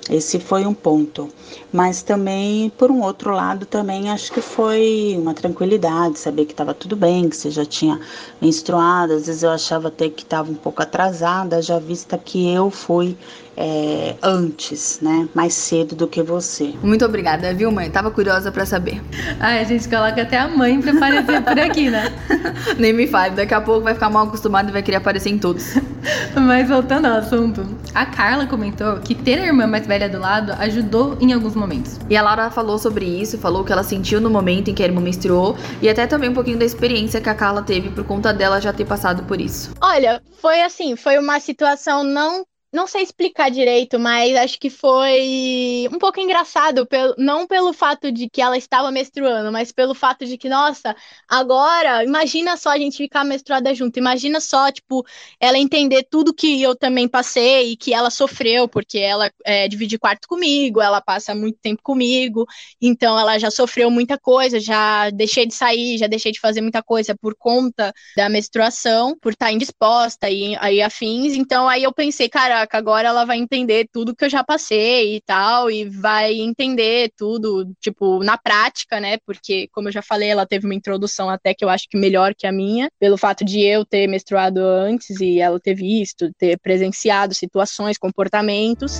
Esse 0.09 0.39
foi 0.39 0.65
um 0.65 0.73
ponto. 0.73 1.29
Mas 1.71 2.01
também, 2.01 2.71
por 2.77 2.89
um 2.89 3.01
outro 3.01 3.31
lado, 3.31 3.65
também 3.65 4.09
acho 4.09 4.31
que 4.31 4.41
foi 4.41 5.15
uma 5.17 5.33
tranquilidade, 5.33 6.17
saber 6.17 6.45
que 6.45 6.53
estava 6.53 6.73
tudo 6.73 6.95
bem, 6.95 7.29
que 7.29 7.37
você 7.37 7.51
já 7.51 7.65
tinha 7.65 7.99
menstruado. 8.41 9.13
Às 9.13 9.27
vezes 9.27 9.43
eu 9.43 9.51
achava 9.51 9.89
até 9.89 10.09
que 10.09 10.23
estava 10.23 10.51
um 10.51 10.55
pouco 10.55 10.81
atrasada, 10.81 11.61
já 11.61 11.77
vista 11.77 12.17
que 12.17 12.51
eu 12.51 12.71
fui 12.71 13.15
é, 13.55 14.15
antes, 14.23 14.99
né? 15.01 15.27
Mais 15.33 15.53
cedo 15.53 15.93
do 15.93 16.07
que 16.07 16.23
você. 16.23 16.73
Muito 16.81 17.03
obrigada, 17.03 17.53
viu, 17.53 17.69
mãe? 17.69 17.91
Tava 17.91 18.09
curiosa 18.09 18.51
para 18.51 18.65
saber. 18.65 19.01
Ai, 19.39 19.59
a 19.59 19.63
gente 19.65 19.87
coloca 19.89 20.21
até 20.21 20.37
a 20.37 20.47
mãe 20.47 20.81
pra 20.81 20.93
aparecer 20.93 21.43
por 21.43 21.59
aqui, 21.59 21.89
né? 21.89 22.05
Nem 22.79 22.93
me 22.93 23.05
fale, 23.05 23.35
daqui 23.35 23.53
a 23.53 23.59
pouco 23.59 23.81
vai 23.81 23.93
ficar 23.93 24.09
mal 24.09 24.27
acostumado 24.27 24.69
e 24.69 24.71
vai 24.71 24.81
querer 24.81 24.97
aparecer 24.97 25.29
em 25.29 25.37
todos. 25.37 25.75
Mas 26.35 26.67
voltando 26.67 27.05
ao 27.05 27.17
assunto, 27.17 27.65
a 27.93 28.05
Carla 28.05 28.45
comentou 28.47 28.97
que 28.97 29.15
ter 29.15 29.39
a 29.39 29.45
irmã 29.45 29.67
mais 29.67 29.85
velha 29.85 30.09
do 30.09 30.19
lado 30.19 30.53
ajudou 30.53 31.17
em 31.19 31.33
alguns 31.33 31.55
momentos. 31.55 31.99
E 32.09 32.15
a 32.15 32.21
Laura 32.21 32.49
falou 32.49 32.77
sobre 32.77 33.05
isso, 33.05 33.37
falou 33.37 33.61
o 33.61 33.65
que 33.65 33.71
ela 33.71 33.83
sentiu 33.83 34.21
no 34.21 34.29
momento 34.29 34.69
em 34.69 34.73
que 34.73 34.83
a 34.83 34.85
irmã 34.85 35.01
menstruou 35.01 35.57
e 35.81 35.89
até 35.89 36.07
também 36.07 36.29
um 36.29 36.33
pouquinho 36.33 36.57
da 36.57 36.65
experiência 36.65 37.21
que 37.21 37.29
a 37.29 37.35
Carla 37.35 37.61
teve 37.61 37.89
por 37.89 38.03
conta 38.03 38.33
dela 38.33 38.59
já 38.59 38.73
ter 38.73 38.85
passado 38.85 39.23
por 39.23 39.39
isso. 39.39 39.71
Olha, 39.81 40.21
foi 40.41 40.61
assim, 40.61 40.95
foi 40.95 41.17
uma 41.17 41.39
situação 41.39 42.03
não 42.03 42.45
não 42.71 42.85
sei 42.85 43.01
explicar 43.01 43.49
direito, 43.49 43.97
mas 43.99 44.35
acho 44.35 44.59
que 44.59 44.69
foi 44.69 45.87
um 45.91 45.97
pouco 45.97 46.19
engraçado, 46.19 46.85
pelo, 46.85 47.15
não 47.17 47.47
pelo 47.47 47.73
fato 47.73 48.11
de 48.11 48.29
que 48.29 48.41
ela 48.41 48.57
estava 48.57 48.91
menstruando, 48.91 49.51
mas 49.51 49.71
pelo 49.71 49.95
fato 49.95 50.23
de 50.25 50.37
que, 50.37 50.47
nossa, 50.47 50.95
agora, 51.27 52.03
imagina 52.03 52.55
só 52.57 52.69
a 52.69 52.77
gente 52.77 52.97
ficar 52.97 53.23
menstruada 53.23 53.73
junto, 53.73 53.97
imagina 53.97 54.39
só, 54.39 54.71
tipo, 54.71 55.03
ela 55.39 55.57
entender 55.57 56.03
tudo 56.03 56.33
que 56.33 56.61
eu 56.61 56.75
também 56.75 57.07
passei 57.07 57.71
e 57.71 57.77
que 57.77 57.91
ela 57.91 58.11
sofreu, 58.11 58.67
porque 58.67 58.99
ela 58.99 59.31
é, 59.43 59.67
divide 59.67 59.97
quarto 59.97 60.27
comigo, 60.27 60.79
ela 60.79 61.01
passa 61.01 61.33
muito 61.33 61.57
tempo 61.59 61.81
comigo, 61.81 62.45
então 62.79 63.19
ela 63.19 63.39
já 63.39 63.49
sofreu 63.49 63.89
muita 63.89 64.17
coisa, 64.17 64.59
já 64.59 65.09
deixei 65.09 65.45
de 65.47 65.55
sair, 65.55 65.97
já 65.97 66.05
deixei 66.05 66.31
de 66.31 66.39
fazer 66.39 66.61
muita 66.61 66.83
coisa 66.83 67.15
por 67.15 67.33
conta 67.35 67.91
da 68.15 68.29
menstruação, 68.29 69.17
por 69.17 69.31
estar 69.33 69.51
indisposta 69.51 70.29
e 70.29 70.55
aí 70.59 70.81
afins, 70.83 71.33
então 71.33 71.67
aí 71.67 71.83
eu 71.83 71.93
pensei, 71.93 72.29
cara, 72.29 72.58
caraca, 72.59 72.77
agora 72.77 73.07
ela 73.07 73.25
vai 73.25 73.37
entender 73.37 73.87
tudo 73.91 74.15
que 74.15 74.25
eu 74.25 74.29
já 74.29 74.43
passei 74.43 75.15
e 75.15 75.21
tal, 75.21 75.69
e 75.69 75.85
vai 75.85 76.33
entender 76.33 77.11
tudo, 77.15 77.71
tipo, 77.79 78.23
na 78.23 78.37
prática, 78.37 78.99
né? 78.99 79.17
Porque, 79.25 79.67
como 79.71 79.87
eu 79.87 79.91
já 79.91 80.01
falei, 80.01 80.29
ela 80.29 80.45
teve 80.45 80.65
uma 80.65 80.75
introdução 80.75 81.29
até 81.29 81.53
que 81.53 81.63
eu 81.63 81.69
acho 81.69 81.87
que 81.89 81.97
melhor 81.97 82.33
que 82.35 82.47
a 82.47 82.51
minha, 82.51 82.89
pelo 82.99 83.17
fato 83.17 83.45
de 83.45 83.61
eu 83.61 83.85
ter 83.85 84.07
menstruado 84.07 84.59
antes 84.59 85.19
e 85.21 85.39
ela 85.39 85.59
ter 85.59 85.73
visto, 85.73 86.31
ter 86.37 86.57
presenciado 86.59 87.33
situações, 87.33 87.97
comportamentos. 87.97 88.99